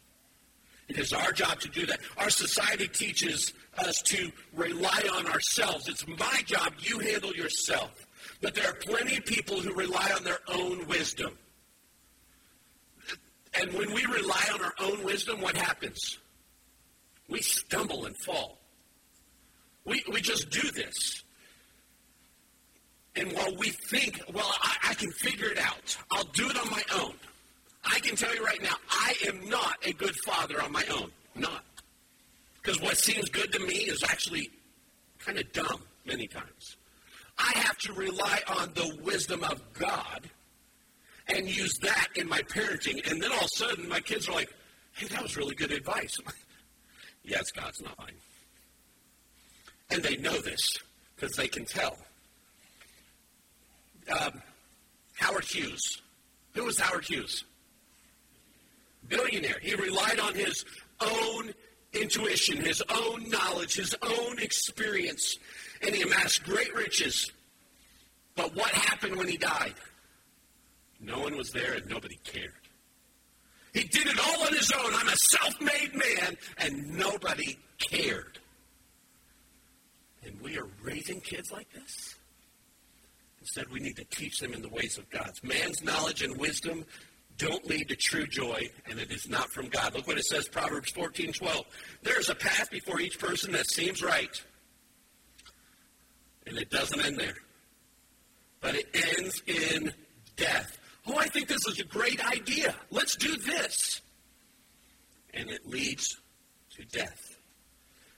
It 0.88 0.98
is 0.98 1.14
our 1.14 1.32
job 1.32 1.60
to 1.62 1.70
do 1.70 1.86
that. 1.88 2.00
Our 2.18 2.30
society 2.30 2.88
teaches 2.88 3.54
us 3.78 4.02
to 4.04 4.32
rely 4.54 5.02
on 5.14 5.28
ourselves. 5.28 5.90
It's 5.90 6.08
my 6.08 6.42
job, 6.46 6.74
you 6.80 7.00
handle 7.00 7.34
yourself. 7.34 8.07
But 8.42 8.56
there 8.56 8.68
are 8.68 8.74
plenty 8.74 9.18
of 9.18 9.26
people 9.26 9.60
who 9.60 9.74
rely 9.74 10.12
on 10.16 10.24
their 10.24 10.40
own 10.48 10.88
wisdom. 10.88 11.38
And 13.60 13.74
when 13.74 13.92
we 13.94 14.06
rely 14.06 14.50
on 14.54 14.62
our 14.62 14.74
own 14.80 15.04
wisdom, 15.04 15.42
what 15.42 15.58
happens? 15.58 16.20
We 17.28 17.42
stumble 17.42 18.06
and 18.06 18.16
fall. 18.18 18.60
We, 19.86 20.04
we 20.12 20.22
just 20.22 20.50
do 20.50 20.70
this. 20.72 21.24
And 23.16 23.32
while 23.32 23.56
we 23.58 23.70
think, 23.70 24.22
well, 24.32 24.52
I, 24.62 24.90
I 24.90 24.94
can 24.94 25.12
figure 25.12 25.50
it 25.50 25.58
out, 25.58 25.98
I'll 26.12 26.26
do 26.26 26.50
it 26.50 26.58
on 26.58 26.70
my 26.70 26.84
own. 27.02 27.14
I 27.84 28.00
can 28.00 28.16
tell 28.16 28.34
you 28.36 28.46
right 28.46 28.62
now, 28.62 28.76
I 28.90 29.16
am 29.28 29.50
not 29.50 29.78
a 29.86 29.94
good 29.94 30.16
father 30.26 30.62
on 30.62 30.72
my 30.72 30.84
own. 30.92 31.10
Not. 31.36 31.64
Because 32.62 32.82
what 32.82 32.98
seems 32.98 33.30
good 33.30 33.52
to 33.54 33.60
me 33.60 33.76
is 33.76 34.04
actually 34.04 34.52
kind 35.20 35.40
of 35.40 35.52
dumb 35.54 35.82
many 36.06 36.28
times. 36.28 36.76
I 37.38 37.52
have 37.56 37.78
to 37.80 37.94
rely 37.94 38.42
on 38.48 38.72
the 38.74 38.98
wisdom 39.04 39.44
of 39.44 39.62
God 39.74 40.30
and 41.28 41.48
use 41.48 41.78
that 41.80 42.08
in 42.16 42.28
my 42.28 42.42
parenting. 42.42 43.10
And 43.10 43.22
then 43.22 43.32
all 43.32 43.40
of 43.40 43.46
a 43.46 43.50
sudden, 43.50 43.88
my 43.88 44.00
kids 44.00 44.28
are 44.28 44.34
like, 44.34 44.50
hey, 44.94 45.08
that 45.08 45.22
was 45.22 45.38
really 45.38 45.56
good 45.56 45.72
advice. 45.72 46.16
it's 47.24 47.52
God's, 47.52 47.82
not 47.82 47.98
mine. 48.00 48.16
And 49.90 50.02
they 50.02 50.18
know 50.18 50.40
this 50.42 50.78
because 51.16 51.36
they 51.36 51.48
can 51.48 51.66
tell. 51.66 51.98
Um, 54.20 54.42
Howard 55.16 55.46
Hughes. 55.46 56.02
Who 56.54 56.64
was 56.64 56.80
Howard 56.80 57.06
Hughes? 57.06 57.44
Billionaire. 59.08 59.60
He 59.62 59.76
relied 59.76 60.20
on 60.20 60.34
his 60.34 60.66
own 61.02 61.54
intuition, 61.94 62.58
his 62.58 62.82
own 62.90 63.30
knowledge, 63.30 63.76
his 63.76 63.96
own 64.02 64.40
experience, 64.40 65.38
and 65.82 65.96
he 65.96 66.02
amassed 66.02 66.44
great 66.44 66.74
riches. 66.76 67.32
But 68.36 68.56
what 68.56 68.70
happened 68.70 69.16
when 69.16 69.28
he 69.28 69.38
died? 69.38 69.74
No 71.00 71.20
one 71.20 71.36
was 71.38 71.52
there 71.52 71.74
and 71.74 71.88
nobody 71.88 72.18
cared. 72.24 72.54
He 73.74 73.84
did 73.84 74.08
it 74.08 74.20
all 74.20 74.48
on 74.48 74.54
his 74.54 74.72
own. 74.72 74.92
I'm 74.94 75.08
a 75.08 75.16
self 75.16 75.62
made 75.62 75.94
man, 75.94 76.38
and 76.58 76.98
nobody 76.98 77.58
cared. 77.78 78.40
And 80.26 80.40
we 80.42 80.58
are 80.58 80.68
raising 80.82 81.22
kids 81.22 81.52
like 81.52 81.72
this? 81.72 82.16
Instead, 83.40 83.72
we 83.72 83.80
need 83.80 83.96
to 83.98 84.06
teach 84.06 84.40
them 84.40 84.54
in 84.54 84.62
the 84.62 84.70
ways 84.70 84.98
of 84.98 85.10
God. 85.10 85.32
Man's 85.44 85.84
knowledge 85.84 86.24
and 86.24 86.38
wisdom 86.38 86.86
don't 87.38 87.66
lead 87.68 87.88
to 87.90 87.96
true 87.96 88.26
joy, 88.26 88.70
and 88.90 89.00
it 89.00 89.12
is 89.12 89.30
not 89.30 89.50
from 89.52 89.68
God. 89.68 89.94
Look 89.94 90.08
what 90.08 90.18
it 90.18 90.26
says, 90.26 90.48
Proverbs 90.48 90.92
14, 90.92 91.34
12. 91.34 91.66
There 92.02 92.20
is 92.20 92.30
a 92.30 92.36
path 92.36 92.72
before 92.72 93.00
each 93.00 93.20
person 93.20 93.52
that 93.52 93.70
seems 93.70 94.02
right. 94.02 94.42
And 96.48 96.58
it 96.58 96.70
doesn't 96.70 97.00
end 97.06 97.18
there. 97.18 97.36
But 98.62 98.76
it 98.76 98.88
ends 98.94 99.42
in 99.46 99.94
death. 100.36 100.80
Oh, 101.06 101.18
I 101.18 101.28
think 101.28 101.48
this 101.48 101.66
is 101.68 101.80
a 101.80 101.84
great 101.84 102.26
idea. 102.26 102.76
Let's 102.90 103.16
do 103.16 103.36
this. 103.38 104.02
And 105.34 105.50
it 105.50 105.68
leads 105.68 106.18
to 106.76 106.86
death. 106.86 107.38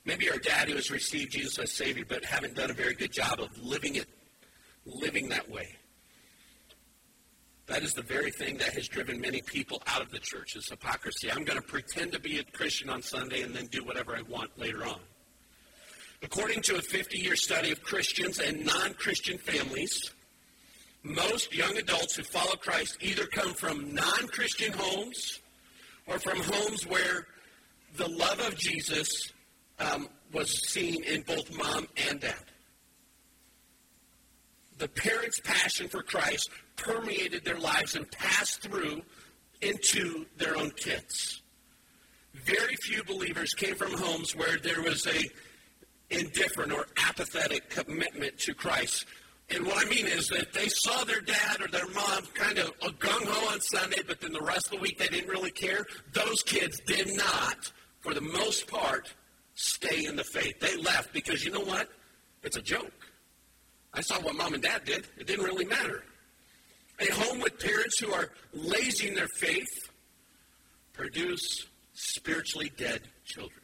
Maybe 0.05 0.29
our 0.29 0.37
dad 0.37 0.69
who 0.69 0.75
has 0.75 0.89
received 0.89 1.33
Jesus 1.33 1.59
as 1.59 1.71
Savior 1.71 2.05
but 2.07 2.23
haven't 2.23 2.55
done 2.55 2.71
a 2.71 2.73
very 2.73 2.95
good 2.95 3.11
job 3.11 3.39
of 3.39 3.49
living 3.61 3.95
it 3.95 4.07
living 4.85 5.29
that 5.29 5.49
way. 5.49 5.75
That 7.67 7.83
is 7.83 7.93
the 7.93 8.01
very 8.01 8.31
thing 8.31 8.57
that 8.57 8.73
has 8.73 8.87
driven 8.87 9.21
many 9.21 9.43
people 9.43 9.83
out 9.85 10.01
of 10.01 10.09
the 10.09 10.17
church 10.17 10.55
is 10.55 10.67
hypocrisy. 10.67 11.31
I'm 11.31 11.43
going 11.43 11.61
to 11.61 11.67
pretend 11.67 12.13
to 12.13 12.19
be 12.19 12.39
a 12.39 12.43
Christian 12.43 12.89
on 12.89 13.03
Sunday 13.03 13.43
and 13.43 13.53
then 13.53 13.67
do 13.67 13.83
whatever 13.83 14.15
I 14.15 14.23
want 14.23 14.57
later 14.57 14.83
on. 14.85 14.99
According 16.21 16.61
to 16.63 16.75
a 16.75 16.81
50-year 16.81 17.35
study 17.35 17.71
of 17.71 17.81
Christians 17.81 18.39
and 18.39 18.65
non-Christian 18.65 19.37
families, 19.37 20.11
most 21.03 21.55
young 21.55 21.77
adults 21.77 22.15
who 22.15 22.23
follow 22.23 22.55
Christ 22.55 22.97
either 23.01 23.25
come 23.25 23.53
from 23.53 23.93
non-Christian 23.93 24.73
homes 24.73 25.39
or 26.07 26.19
from 26.19 26.39
homes 26.39 26.85
where 26.85 27.25
the 27.95 28.09
love 28.09 28.39
of 28.41 28.57
Jesus 28.57 29.31
um, 29.79 30.09
was 30.33 30.69
seen 30.69 31.03
in 31.03 31.21
both 31.21 31.55
mom 31.57 31.87
and 32.09 32.19
dad 32.19 32.49
the 34.79 34.87
parents' 34.87 35.39
passion 35.41 35.87
for 35.87 36.01
Christ 36.01 36.49
permeated 36.75 37.43
their 37.45 37.59
lives 37.59 37.95
and 37.95 38.09
passed 38.11 38.61
through 38.61 39.01
into 39.61 40.25
their 40.37 40.57
own 40.57 40.71
kids. 40.71 41.41
Very 42.33 42.75
few 42.83 43.03
believers 43.03 43.53
came 43.53 43.75
from 43.75 43.91
homes 43.91 44.35
where 44.35 44.57
there 44.57 44.81
was 44.81 45.05
a 45.05 45.21
indifferent 46.09 46.71
or 46.71 46.85
apathetic 47.07 47.69
commitment 47.69 48.37
to 48.39 48.53
Christ. 48.53 49.05
And 49.51 49.65
what 49.65 49.83
I 49.83 49.89
mean 49.89 50.05
is 50.05 50.27
that 50.29 50.53
they 50.53 50.67
saw 50.67 51.03
their 51.03 51.21
dad 51.21 51.61
or 51.61 51.67
their 51.67 51.87
mom 51.89 52.25
kind 52.33 52.59
of 52.59 52.69
a 52.83 52.89
gung 52.89 53.25
ho 53.25 53.53
on 53.53 53.59
Sunday, 53.61 54.01
but 54.05 54.21
then 54.21 54.31
the 54.31 54.41
rest 54.41 54.67
of 54.67 54.73
the 54.73 54.79
week 54.79 54.97
they 54.97 55.07
didn't 55.07 55.29
really 55.29 55.51
care. 55.51 55.85
Those 56.13 56.43
kids 56.43 56.79
did 56.85 57.15
not, 57.15 57.71
for 58.01 58.13
the 58.13 58.21
most 58.21 58.67
part, 58.67 59.13
stay 59.55 60.05
in 60.05 60.15
the 60.15 60.23
faith. 60.23 60.59
They 60.59 60.77
left 60.77 61.13
because 61.13 61.43
you 61.43 61.51
know 61.51 61.61
what? 61.61 61.89
It's 62.43 62.57
a 62.57 62.61
joke. 62.61 62.91
I 63.93 64.01
saw 64.01 64.19
what 64.21 64.35
mom 64.35 64.53
and 64.53 64.61
dad 64.61 64.85
did. 64.85 65.07
It 65.17 65.25
didn't 65.25 65.45
really 65.45 65.65
matter. 65.65 66.03
A 66.99 67.11
home 67.13 67.39
with 67.39 67.57
parents 67.59 67.97
who 67.99 68.13
are 68.13 68.29
lazy 68.53 69.07
in 69.07 69.15
their 69.15 69.27
faith 69.27 69.89
produce 70.93 71.65
spiritually 71.93 72.71
dead 72.77 73.01
children. 73.25 73.61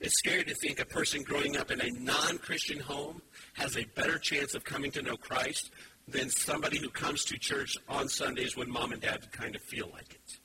It's 0.00 0.18
scary 0.18 0.44
to 0.44 0.54
think 0.54 0.80
a 0.80 0.84
person 0.84 1.22
growing 1.22 1.56
up 1.56 1.70
in 1.70 1.80
a 1.80 1.90
non 1.90 2.38
Christian 2.38 2.78
home 2.78 3.20
has 3.54 3.76
a 3.76 3.84
better 3.96 4.18
chance 4.18 4.54
of 4.54 4.64
coming 4.64 4.92
to 4.92 5.02
know 5.02 5.16
Christ 5.16 5.70
than 6.06 6.30
somebody 6.30 6.78
who 6.78 6.88
comes 6.88 7.24
to 7.24 7.38
church 7.38 7.72
on 7.88 8.08
Sundays 8.08 8.56
when 8.56 8.70
mom 8.70 8.92
and 8.92 9.02
dad 9.02 9.30
kind 9.32 9.56
of 9.56 9.62
feel 9.62 9.90
like 9.92 10.14
it. 10.14 10.38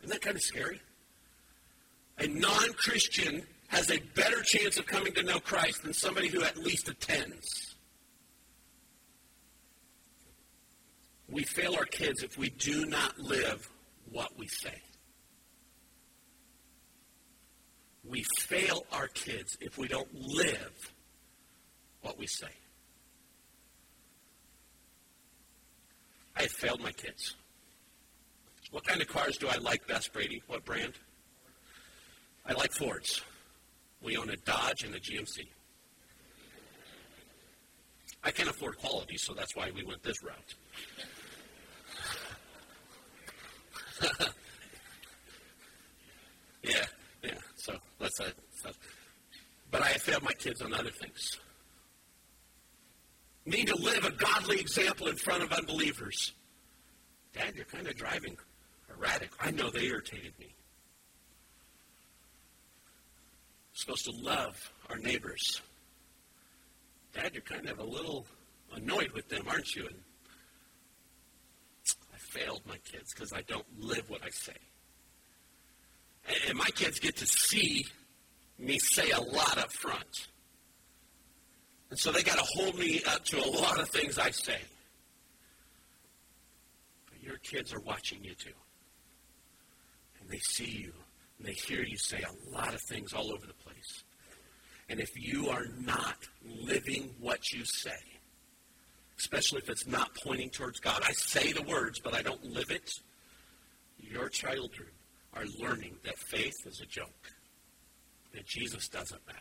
Isn't 0.00 0.12
that 0.12 0.22
kind 0.22 0.36
of 0.36 0.42
scary? 0.42 0.80
A 2.18 2.26
non 2.26 2.72
Christian 2.74 3.42
has 3.68 3.90
a 3.90 4.00
better 4.14 4.42
chance 4.42 4.78
of 4.78 4.86
coming 4.86 5.12
to 5.14 5.22
know 5.22 5.38
Christ 5.38 5.82
than 5.82 5.92
somebody 5.92 6.28
who 6.28 6.42
at 6.42 6.56
least 6.56 6.88
attends. 6.88 7.74
We 11.28 11.42
fail 11.42 11.74
our 11.74 11.86
kids 11.86 12.22
if 12.22 12.38
we 12.38 12.50
do 12.50 12.86
not 12.86 13.18
live 13.18 13.68
what 14.10 14.38
we 14.38 14.46
say. 14.46 14.83
We 18.08 18.24
fail 18.40 18.84
our 18.92 19.08
kids 19.08 19.56
if 19.60 19.78
we 19.78 19.88
don't 19.88 20.08
live 20.14 20.92
what 22.02 22.18
we 22.18 22.26
say. 22.26 22.50
I 26.36 26.42
have 26.42 26.50
failed 26.50 26.82
my 26.82 26.92
kids. 26.92 27.34
What 28.70 28.84
kind 28.84 29.00
of 29.00 29.08
cars 29.08 29.36
do 29.38 29.48
I 29.48 29.56
like 29.56 29.86
best, 29.86 30.12
Brady? 30.12 30.42
What 30.48 30.64
brand? 30.64 30.94
I 32.44 32.52
like 32.54 32.72
Fords. 32.72 33.22
We 34.02 34.16
own 34.16 34.28
a 34.30 34.36
Dodge 34.36 34.82
and 34.84 34.94
a 34.94 35.00
GMC. 35.00 35.46
I 38.22 38.30
can't 38.30 38.48
afford 38.48 38.78
quality, 38.78 39.16
so 39.16 39.32
that's 39.32 39.54
why 39.54 39.70
we 39.74 39.84
went 39.84 40.02
this 40.02 40.22
route. 40.22 40.54
yeah. 46.62 46.84
So 47.64 47.74
that's 47.98 48.20
a. 48.20 48.26
So. 48.62 48.70
But 49.70 49.80
I 49.80 49.88
have 49.88 50.02
failed 50.02 50.22
my 50.22 50.34
kids 50.34 50.60
on 50.60 50.74
other 50.74 50.90
things. 50.90 51.38
Need 53.46 53.68
to 53.68 53.76
live 53.76 54.04
a 54.04 54.10
godly 54.10 54.60
example 54.60 55.08
in 55.08 55.16
front 55.16 55.42
of 55.42 55.50
unbelievers. 55.50 56.32
Dad, 57.32 57.54
you're 57.56 57.64
kind 57.64 57.86
of 57.86 57.96
driving 57.96 58.36
erratic. 58.90 59.30
I 59.40 59.50
know 59.50 59.70
they 59.70 59.84
irritated 59.84 60.32
me. 60.38 60.54
supposed 63.72 64.04
to 64.04 64.12
love 64.12 64.72
our 64.88 64.98
neighbors. 64.98 65.60
Dad, 67.12 67.32
you're 67.32 67.42
kind 67.42 67.68
of 67.68 67.80
a 67.80 67.84
little 67.84 68.24
annoyed 68.72 69.10
with 69.12 69.28
them, 69.28 69.46
aren't 69.48 69.74
you? 69.74 69.86
And 69.86 69.96
I 72.12 72.18
failed 72.18 72.62
my 72.68 72.76
kids 72.84 73.12
because 73.12 73.32
I 73.32 73.42
don't 73.42 73.66
live 73.76 74.08
what 74.08 74.22
I 74.24 74.30
say. 74.30 74.54
And 76.48 76.56
my 76.56 76.68
kids 76.74 76.98
get 76.98 77.16
to 77.16 77.26
see 77.26 77.86
me 78.58 78.78
say 78.78 79.10
a 79.10 79.20
lot 79.20 79.58
up 79.58 79.72
front. 79.72 80.28
And 81.90 81.98
so 81.98 82.10
they 82.10 82.22
got 82.22 82.38
to 82.38 82.44
hold 82.44 82.78
me 82.78 83.02
up 83.06 83.24
to 83.26 83.38
a 83.38 83.48
lot 83.48 83.78
of 83.78 83.88
things 83.88 84.18
I 84.18 84.30
say. 84.30 84.58
But 87.10 87.22
your 87.22 87.36
kids 87.38 87.72
are 87.74 87.80
watching 87.80 88.24
you 88.24 88.34
too. 88.34 88.50
And 90.20 90.30
they 90.30 90.38
see 90.38 90.70
you 90.70 90.92
and 91.38 91.46
they 91.46 91.52
hear 91.52 91.82
you 91.82 91.96
say 91.96 92.22
a 92.22 92.54
lot 92.56 92.74
of 92.74 92.80
things 92.80 93.12
all 93.12 93.32
over 93.32 93.46
the 93.46 93.54
place. 93.54 94.04
And 94.88 95.00
if 95.00 95.10
you 95.16 95.48
are 95.48 95.66
not 95.80 96.16
living 96.44 97.14
what 97.20 97.52
you 97.52 97.64
say, 97.64 97.90
especially 99.18 99.60
if 99.62 99.68
it's 99.68 99.86
not 99.86 100.14
pointing 100.22 100.50
towards 100.50 100.80
God, 100.80 101.02
I 101.04 101.12
say 101.12 101.52
the 101.52 101.62
words, 101.62 102.00
but 102.00 102.14
I 102.14 102.22
don't 102.22 102.44
live 102.44 102.70
it, 102.70 102.90
your 103.98 104.28
children 104.28 104.88
are 105.34 105.44
learning 105.58 105.96
that 106.04 106.18
faith 106.18 106.54
is 106.66 106.80
a 106.80 106.86
joke, 106.86 107.32
that 108.32 108.46
Jesus 108.46 108.88
doesn't 108.88 109.26
matter. 109.26 109.40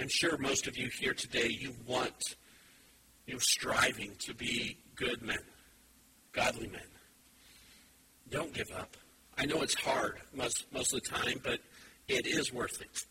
I'm 0.00 0.08
sure 0.08 0.36
most 0.38 0.66
of 0.66 0.76
you 0.76 0.88
here 1.00 1.14
today, 1.14 1.48
you 1.48 1.72
want, 1.86 2.36
you're 3.26 3.40
striving 3.40 4.12
to 4.20 4.34
be 4.34 4.76
good 4.96 5.22
men, 5.22 5.38
godly 6.32 6.68
men. 6.68 6.80
Don't 8.28 8.52
give 8.52 8.70
up. 8.76 8.96
I 9.38 9.46
know 9.46 9.62
it's 9.62 9.74
hard 9.74 10.20
most, 10.34 10.66
most 10.72 10.94
of 10.94 11.02
the 11.02 11.08
time, 11.08 11.40
but 11.42 11.60
it 12.08 12.26
is 12.26 12.52
worth 12.52 12.80
it. 12.80 13.04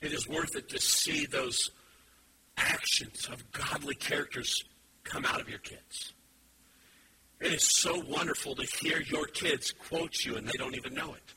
It 0.00 0.12
is 0.12 0.28
worth 0.28 0.56
it 0.56 0.68
to 0.70 0.80
see 0.80 1.26
those 1.26 1.70
actions 2.56 3.28
of 3.30 3.50
godly 3.52 3.94
characters 3.94 4.64
come 5.04 5.24
out 5.24 5.40
of 5.40 5.48
your 5.48 5.58
kids. 5.58 6.12
It 7.42 7.54
is 7.54 7.68
so 7.80 8.00
wonderful 8.08 8.54
to 8.54 8.62
hear 8.80 9.00
your 9.00 9.26
kids 9.26 9.72
quote 9.72 10.24
you 10.24 10.36
and 10.36 10.46
they 10.46 10.56
don't 10.56 10.76
even 10.76 10.94
know 10.94 11.12
it. 11.14 11.34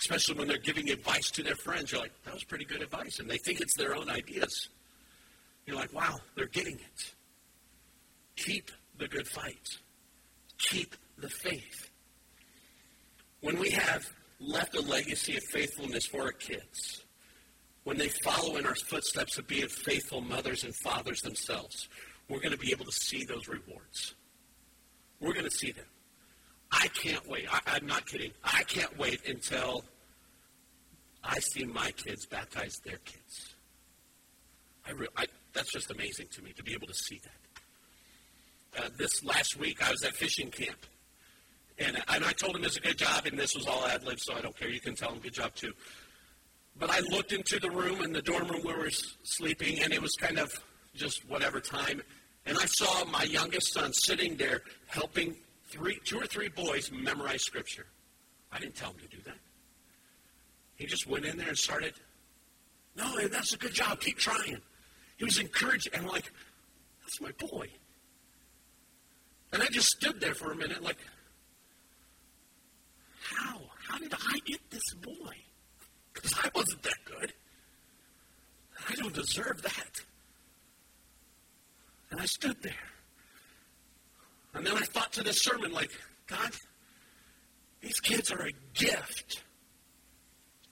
Especially 0.00 0.36
when 0.36 0.48
they're 0.48 0.58
giving 0.58 0.90
advice 0.90 1.30
to 1.30 1.44
their 1.44 1.54
friends. 1.54 1.92
You're 1.92 2.00
like, 2.00 2.12
that 2.24 2.34
was 2.34 2.42
pretty 2.42 2.64
good 2.64 2.82
advice. 2.82 3.20
And 3.20 3.30
they 3.30 3.38
think 3.38 3.60
it's 3.60 3.76
their 3.76 3.94
own 3.94 4.10
ideas. 4.10 4.68
You're 5.64 5.76
like, 5.76 5.92
wow, 5.92 6.16
they're 6.34 6.46
getting 6.46 6.74
it. 6.74 7.14
Keep 8.34 8.72
the 8.98 9.06
good 9.06 9.28
fight. 9.28 9.78
Keep 10.58 10.96
the 11.18 11.28
faith. 11.28 11.88
When 13.40 13.60
we 13.60 13.70
have 13.70 14.04
left 14.40 14.74
a 14.74 14.80
legacy 14.80 15.36
of 15.36 15.44
faithfulness 15.44 16.06
for 16.06 16.22
our 16.22 16.32
kids, 16.32 17.04
when 17.84 17.96
they 17.96 18.08
follow 18.08 18.56
in 18.56 18.66
our 18.66 18.74
footsteps 18.74 19.38
of 19.38 19.46
being 19.46 19.68
faithful 19.68 20.20
mothers 20.20 20.64
and 20.64 20.74
fathers 20.74 21.22
themselves, 21.22 21.88
we're 22.28 22.40
going 22.40 22.52
to 22.52 22.58
be 22.58 22.72
able 22.72 22.84
to 22.84 22.92
see 22.92 23.24
those 23.24 23.46
rewards. 23.46 24.14
We're 25.20 25.32
going 25.32 25.44
to 25.44 25.50
see 25.50 25.72
them. 25.72 25.84
I 26.70 26.88
can't 26.88 27.26
wait. 27.28 27.46
I, 27.50 27.76
am 27.76 27.86
not 27.86 28.06
kidding. 28.06 28.32
I 28.44 28.62
can't 28.64 28.96
wait 28.98 29.26
until 29.26 29.84
I 31.24 31.38
see 31.38 31.64
my 31.64 31.90
kids 31.92 32.26
baptize 32.26 32.78
their 32.84 32.98
kids. 32.98 33.54
I, 34.86 34.92
re- 34.92 35.08
I 35.16 35.26
that's 35.52 35.72
just 35.72 35.90
amazing 35.90 36.26
to 36.32 36.42
me 36.42 36.52
to 36.52 36.62
be 36.62 36.72
able 36.72 36.86
to 36.86 36.94
see 36.94 37.20
that. 37.24 38.84
Uh, 38.84 38.88
this 38.96 39.24
last 39.24 39.58
week, 39.58 39.82
I 39.86 39.90
was 39.90 40.02
at 40.04 40.14
fishing 40.14 40.50
camp. 40.50 40.78
And, 41.78 41.96
and 42.08 42.24
I 42.24 42.32
told 42.32 42.56
him 42.56 42.64
it's 42.64 42.76
a 42.76 42.80
good 42.80 42.98
job, 42.98 43.26
and 43.26 43.38
this 43.38 43.54
was 43.54 43.66
all 43.66 43.86
ad 43.86 44.04
lib, 44.04 44.18
so 44.20 44.34
I 44.34 44.40
don't 44.40 44.56
care. 44.56 44.68
You 44.68 44.80
can 44.80 44.94
tell 44.94 45.12
him 45.12 45.20
good 45.20 45.34
job 45.34 45.54
too. 45.54 45.72
But 46.78 46.90
I 46.90 47.00
looked 47.00 47.32
into 47.32 47.58
the 47.58 47.70
room, 47.70 48.02
in 48.02 48.12
the 48.12 48.22
dorm 48.22 48.48
room 48.48 48.62
where 48.62 48.76
we 48.76 48.84
were 48.84 48.90
sleeping, 49.22 49.82
and 49.82 49.92
it 49.92 50.02
was 50.02 50.12
kind 50.20 50.38
of 50.38 50.52
just 50.94 51.28
whatever 51.28 51.60
time. 51.60 52.02
And 52.48 52.56
I 52.56 52.64
saw 52.64 53.04
my 53.04 53.24
youngest 53.24 53.74
son 53.74 53.92
sitting 53.92 54.34
there 54.36 54.62
helping 54.86 55.36
three, 55.68 56.00
two 56.04 56.18
or 56.18 56.24
three 56.24 56.48
boys 56.48 56.90
memorize 56.90 57.42
scripture. 57.42 57.86
I 58.50 58.58
didn't 58.58 58.74
tell 58.74 58.90
him 58.90 59.00
to 59.00 59.16
do 59.16 59.22
that. 59.26 59.36
He 60.76 60.86
just 60.86 61.06
went 61.06 61.26
in 61.26 61.36
there 61.36 61.48
and 61.48 61.58
started. 61.58 61.92
No, 62.96 63.28
that's 63.28 63.52
a 63.52 63.58
good 63.58 63.74
job. 63.74 64.00
Keep 64.00 64.16
trying. 64.16 64.56
He 65.18 65.24
was 65.24 65.38
encouraging. 65.38 65.92
And 65.92 66.06
I'm 66.06 66.08
like, 66.08 66.32
that's 67.02 67.20
my 67.20 67.32
boy. 67.48 67.68
And 69.52 69.62
I 69.62 69.66
just 69.66 69.88
stood 69.88 70.18
there 70.18 70.34
for 70.34 70.50
a 70.50 70.56
minute, 70.56 70.82
like, 70.82 70.98
how? 73.20 73.60
How 73.88 73.98
did 73.98 74.14
I 74.14 74.38
get 74.46 74.60
this 74.70 74.94
boy? 74.94 75.34
Because 76.14 76.32
I 76.42 76.48
wasn't 76.54 76.82
that 76.82 77.04
good. 77.04 77.32
I 78.88 78.94
don't 78.94 79.14
deserve 79.14 79.60
that. 79.62 80.00
And 82.10 82.20
I 82.20 82.24
stood 82.24 82.62
there. 82.62 82.72
And 84.54 84.66
then 84.66 84.76
I 84.76 84.80
thought 84.80 85.12
to 85.14 85.22
this 85.22 85.40
sermon, 85.40 85.72
like, 85.72 85.90
God, 86.26 86.50
these 87.80 88.00
kids 88.00 88.32
are 88.32 88.46
a 88.46 88.52
gift. 88.74 89.42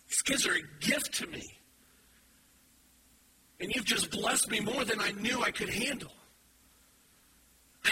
These 0.08 0.22
kids 0.22 0.46
are 0.46 0.54
a 0.54 0.62
gift 0.80 1.14
to 1.14 1.26
me. 1.26 1.42
And 3.60 3.74
you've 3.74 3.84
just 3.84 4.10
blessed 4.10 4.50
me 4.50 4.60
more 4.60 4.84
than 4.84 5.00
I 5.00 5.12
knew 5.12 5.42
I 5.42 5.50
could 5.50 5.70
handle. 5.70 6.12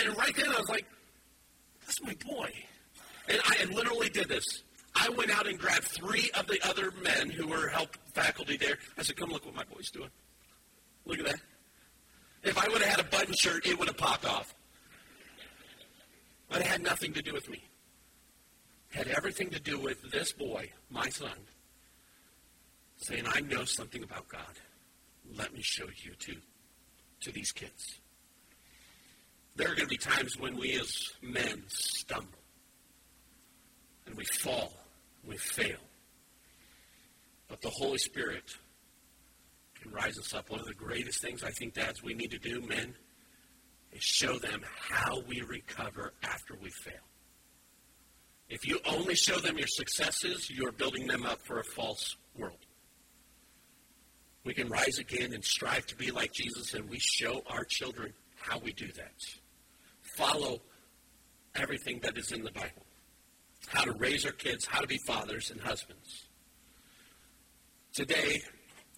And 0.00 0.16
right 0.16 0.34
then 0.36 0.48
I 0.48 0.58
was 0.58 0.68
like, 0.68 0.86
that's 1.80 2.02
my 2.02 2.14
boy. 2.26 2.50
And 3.28 3.40
I 3.44 3.64
literally 3.72 4.08
did 4.08 4.28
this. 4.28 4.44
I 4.94 5.08
went 5.10 5.30
out 5.30 5.46
and 5.46 5.58
grabbed 5.58 5.84
three 5.84 6.30
of 6.38 6.46
the 6.46 6.60
other 6.66 6.92
men 7.02 7.30
who 7.30 7.46
were 7.46 7.68
help 7.68 7.96
faculty 8.14 8.56
there. 8.56 8.78
I 8.98 9.02
said, 9.02 9.16
come 9.16 9.30
look 9.30 9.44
what 9.44 9.54
my 9.54 9.64
boy's 9.64 9.90
doing. 9.90 10.10
Look 11.04 11.18
at 11.18 11.26
that. 11.26 11.40
If 12.44 12.58
I 12.58 12.68
would 12.68 12.82
have 12.82 12.90
had 12.96 13.00
a 13.00 13.08
button 13.08 13.34
shirt, 13.34 13.66
it 13.66 13.78
would 13.78 13.88
have 13.88 13.96
popped 13.96 14.26
off. 14.26 14.54
But 16.48 16.60
it 16.60 16.66
had 16.66 16.82
nothing 16.82 17.12
to 17.14 17.22
do 17.22 17.32
with 17.32 17.48
me. 17.48 17.62
It 18.92 18.98
had 18.98 19.08
everything 19.08 19.50
to 19.50 19.60
do 19.60 19.78
with 19.78 20.10
this 20.12 20.32
boy, 20.32 20.70
my 20.90 21.08
son, 21.08 21.36
saying, 22.98 23.24
I 23.26 23.40
know 23.40 23.64
something 23.64 24.02
about 24.02 24.28
God. 24.28 24.58
Let 25.36 25.54
me 25.54 25.62
show 25.62 25.86
you 26.04 26.12
to, 26.12 26.36
to 27.22 27.32
these 27.32 27.50
kids. 27.50 27.98
There 29.56 29.68
are 29.68 29.74
going 29.74 29.88
to 29.88 29.90
be 29.90 29.96
times 29.96 30.38
when 30.38 30.56
we 30.56 30.78
as 30.78 31.12
men 31.22 31.62
stumble 31.68 32.28
and 34.06 34.14
we 34.16 34.24
fall, 34.24 34.74
we 35.26 35.36
fail. 35.38 35.78
But 37.48 37.62
the 37.62 37.70
Holy 37.70 37.98
Spirit 37.98 38.44
can 39.84 39.92
rise 39.92 40.18
us 40.18 40.34
up. 40.34 40.50
One 40.50 40.60
of 40.60 40.66
the 40.66 40.74
greatest 40.74 41.20
things 41.20 41.42
I 41.42 41.50
think, 41.50 41.74
dads, 41.74 42.02
we 42.02 42.14
need 42.14 42.30
to 42.30 42.38
do, 42.38 42.60
men, 42.62 42.94
is 43.92 44.02
show 44.02 44.38
them 44.38 44.62
how 44.88 45.22
we 45.28 45.42
recover 45.42 46.12
after 46.22 46.56
we 46.60 46.70
fail. 46.70 46.94
If 48.48 48.66
you 48.66 48.78
only 48.86 49.14
show 49.14 49.38
them 49.38 49.58
your 49.58 49.66
successes, 49.66 50.50
you're 50.50 50.72
building 50.72 51.06
them 51.06 51.24
up 51.24 51.40
for 51.40 51.60
a 51.60 51.64
false 51.64 52.16
world. 52.36 52.58
We 54.44 54.54
can 54.54 54.68
rise 54.68 54.98
again 54.98 55.32
and 55.32 55.44
strive 55.44 55.86
to 55.86 55.96
be 55.96 56.10
like 56.10 56.32
Jesus, 56.32 56.74
and 56.74 56.88
we 56.88 56.98
show 56.98 57.42
our 57.48 57.64
children 57.64 58.12
how 58.36 58.58
we 58.58 58.72
do 58.72 58.88
that. 58.88 59.14
Follow 60.16 60.60
everything 61.54 62.00
that 62.02 62.18
is 62.18 62.32
in 62.32 62.42
the 62.42 62.52
Bible 62.52 62.84
how 63.68 63.84
to 63.84 63.92
raise 63.92 64.26
our 64.26 64.32
kids, 64.32 64.66
how 64.66 64.80
to 64.80 64.86
be 64.86 64.98
fathers 65.06 65.50
and 65.50 65.60
husbands. 65.60 66.28
Today, 67.94 68.42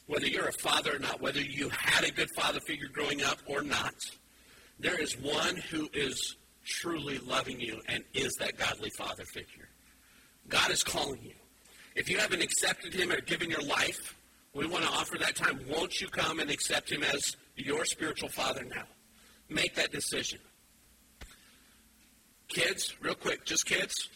whether 0.07 0.27
you're 0.27 0.49
a 0.49 0.53
father 0.53 0.97
or 0.97 0.99
not, 0.99 1.21
whether 1.21 1.41
you 1.41 1.69
had 1.69 2.05
a 2.05 2.11
good 2.11 2.31
father 2.37 2.61
figure 2.61 2.89
growing 2.93 3.23
up 3.23 3.39
or 3.47 3.63
not, 3.63 3.95
there 4.79 5.01
is 5.01 5.19
one 5.19 5.57
who 5.57 5.89
is 5.93 6.37
truly 6.65 7.19
loving 7.19 7.61
you 7.61 7.81
and 7.89 8.05
is 8.15 8.35
that 8.35 8.57
godly 8.57 8.91
father 8.91 9.25
figure. 9.33 9.69
God 10.49 10.71
is 10.71 10.83
calling 10.83 11.21
you. 11.23 11.35
If 11.95 12.09
you 12.11 12.19
haven't 12.19 12.43
accepted 12.43 12.93
him 12.93 13.11
or 13.11 13.21
given 13.21 13.51
your 13.51 13.63
life, 13.63 14.15
we 14.55 14.67
want 14.67 14.85
to 14.85 14.91
offer 14.91 15.19
that 15.19 15.35
time. 15.35 15.61
Won't 15.69 16.01
you 16.01 16.09
come 16.09 16.41
and 16.41 16.51
accept 16.51 16.91
him 16.91 17.03
as 17.03 17.37
your 17.57 17.85
spiritual 17.85 18.29
father 18.29 18.65
now? 18.65 18.85
Make 19.49 19.75
that 19.75 19.93
decision. 19.93 20.39
Kids, 22.49 22.95
real 23.01 23.15
quick, 23.15 23.45
just 23.45 23.67
kids. 23.67 24.09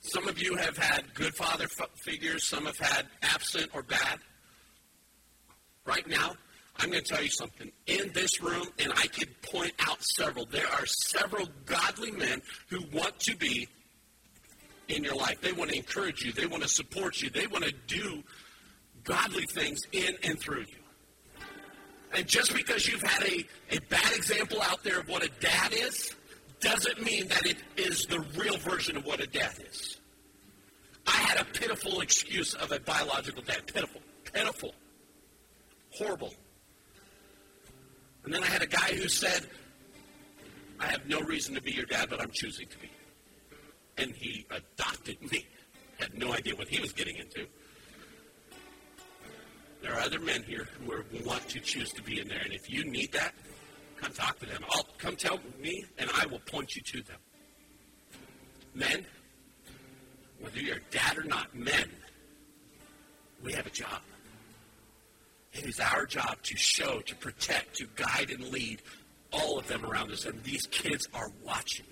Some 0.00 0.28
of 0.28 0.40
you 0.40 0.56
have 0.56 0.76
had 0.76 1.14
good 1.14 1.34
father 1.34 1.66
figures, 1.96 2.48
some 2.48 2.66
have 2.66 2.78
had 2.78 3.06
absent 3.22 3.70
or 3.74 3.82
bad. 3.82 4.18
Right 5.88 6.06
now, 6.06 6.34
I'm 6.76 6.90
going 6.90 7.02
to 7.02 7.08
tell 7.14 7.22
you 7.22 7.30
something. 7.30 7.72
In 7.86 8.12
this 8.12 8.42
room, 8.42 8.66
and 8.78 8.92
I 8.92 9.06
could 9.06 9.40
point 9.40 9.72
out 9.88 10.04
several, 10.04 10.44
there 10.44 10.66
are 10.66 10.84
several 10.84 11.48
godly 11.64 12.10
men 12.10 12.42
who 12.68 12.80
want 12.92 13.18
to 13.20 13.34
be 13.34 13.68
in 14.88 15.02
your 15.02 15.14
life. 15.14 15.40
They 15.40 15.52
want 15.52 15.70
to 15.70 15.76
encourage 15.78 16.22
you, 16.22 16.32
they 16.32 16.44
want 16.44 16.62
to 16.62 16.68
support 16.68 17.22
you, 17.22 17.30
they 17.30 17.46
want 17.46 17.64
to 17.64 17.72
do 17.86 18.22
godly 19.04 19.46
things 19.46 19.80
in 19.92 20.14
and 20.24 20.38
through 20.38 20.60
you. 20.60 21.38
And 22.14 22.26
just 22.26 22.54
because 22.54 22.86
you've 22.86 23.02
had 23.02 23.22
a, 23.22 23.46
a 23.70 23.80
bad 23.88 24.12
example 24.14 24.60
out 24.60 24.84
there 24.84 25.00
of 25.00 25.08
what 25.08 25.24
a 25.24 25.30
dad 25.40 25.72
is, 25.72 26.14
doesn't 26.60 27.02
mean 27.02 27.28
that 27.28 27.46
it 27.46 27.56
is 27.78 28.04
the 28.06 28.20
real 28.36 28.58
version 28.58 28.98
of 28.98 29.06
what 29.06 29.20
a 29.20 29.26
dad 29.26 29.54
is. 29.70 29.96
I 31.06 31.12
had 31.12 31.40
a 31.40 31.44
pitiful 31.46 32.02
excuse 32.02 32.52
of 32.52 32.72
a 32.72 32.80
biological 32.80 33.42
dad. 33.42 33.66
Pitiful. 33.66 34.02
Pitiful. 34.34 34.74
Horrible. 35.90 36.34
And 38.24 38.34
then 38.34 38.42
I 38.42 38.46
had 38.46 38.62
a 38.62 38.66
guy 38.66 38.94
who 38.94 39.08
said, 39.08 39.46
I 40.80 40.86
have 40.86 41.08
no 41.08 41.20
reason 41.20 41.54
to 41.54 41.62
be 41.62 41.72
your 41.72 41.86
dad, 41.86 42.08
but 42.10 42.20
I'm 42.20 42.30
choosing 42.30 42.66
to 42.68 42.78
be. 42.78 42.90
And 43.96 44.12
he 44.12 44.46
adopted 44.50 45.20
me. 45.32 45.46
Had 45.98 46.16
no 46.16 46.32
idea 46.32 46.54
what 46.54 46.68
he 46.68 46.80
was 46.80 46.92
getting 46.92 47.16
into. 47.16 47.44
There 49.82 49.92
are 49.92 50.00
other 50.00 50.20
men 50.20 50.44
here 50.44 50.68
who 50.78 50.92
are, 50.92 51.04
want 51.24 51.48
to 51.48 51.60
choose 51.60 51.90
to 51.92 52.02
be 52.02 52.20
in 52.20 52.28
there. 52.28 52.40
And 52.44 52.52
if 52.52 52.70
you 52.70 52.84
need 52.84 53.10
that, 53.12 53.34
come 53.96 54.12
talk 54.12 54.38
to 54.38 54.46
them. 54.46 54.64
I'll 54.70 54.86
come 54.98 55.16
tell 55.16 55.40
me, 55.60 55.84
and 55.98 56.08
I 56.14 56.26
will 56.26 56.38
point 56.40 56.76
you 56.76 56.82
to 56.82 57.02
them. 57.02 57.18
Men, 58.74 59.06
whether 60.40 60.60
you're 60.60 60.78
dad 60.90 61.18
or 61.18 61.24
not, 61.24 61.52
men, 61.54 61.90
we 63.42 63.52
have 63.52 63.66
a 63.66 63.70
job. 63.70 64.00
It 65.52 65.64
is 65.64 65.80
our 65.80 66.06
job 66.06 66.42
to 66.42 66.56
show, 66.56 67.00
to 67.00 67.14
protect, 67.16 67.76
to 67.76 67.86
guide, 67.96 68.30
and 68.30 68.48
lead 68.48 68.82
all 69.32 69.58
of 69.58 69.66
them 69.66 69.84
around 69.84 70.12
us. 70.12 70.24
And 70.24 70.42
these 70.44 70.66
kids 70.66 71.08
are 71.14 71.30
watching. 71.44 71.86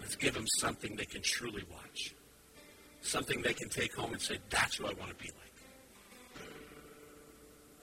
Let's 0.00 0.16
give 0.16 0.34
them 0.34 0.46
something 0.58 0.96
they 0.96 1.04
can 1.04 1.22
truly 1.22 1.64
watch. 1.70 2.14
Something 3.02 3.42
they 3.42 3.54
can 3.54 3.68
take 3.68 3.94
home 3.94 4.12
and 4.12 4.20
say, 4.20 4.38
that's 4.50 4.76
who 4.76 4.86
I 4.86 4.92
want 4.94 5.10
to 5.10 5.16
be 5.16 5.30
like. 5.30 6.46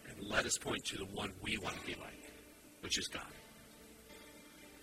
And 0.10 0.28
let 0.30 0.46
us 0.46 0.58
point 0.58 0.84
to 0.86 0.98
the 0.98 1.06
one 1.06 1.32
we 1.42 1.58
want 1.58 1.80
to 1.80 1.86
be 1.86 1.96
like, 1.96 2.32
which 2.82 2.98
is 2.98 3.08
God. 3.08 3.24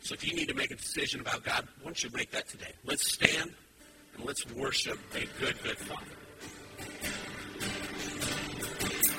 So 0.00 0.14
if 0.14 0.26
you 0.26 0.34
need 0.34 0.48
to 0.48 0.54
make 0.54 0.70
a 0.70 0.76
decision 0.76 1.20
about 1.20 1.42
God, 1.42 1.66
why 1.80 1.86
don't 1.86 2.02
you 2.02 2.10
make 2.14 2.30
that 2.30 2.48
today? 2.48 2.72
Let's 2.84 3.12
stand 3.12 3.52
and 4.14 4.24
let's 4.24 4.46
worship 4.52 4.98
a 5.14 5.26
good, 5.40 5.60
good 5.62 5.78
Father. 5.78 6.12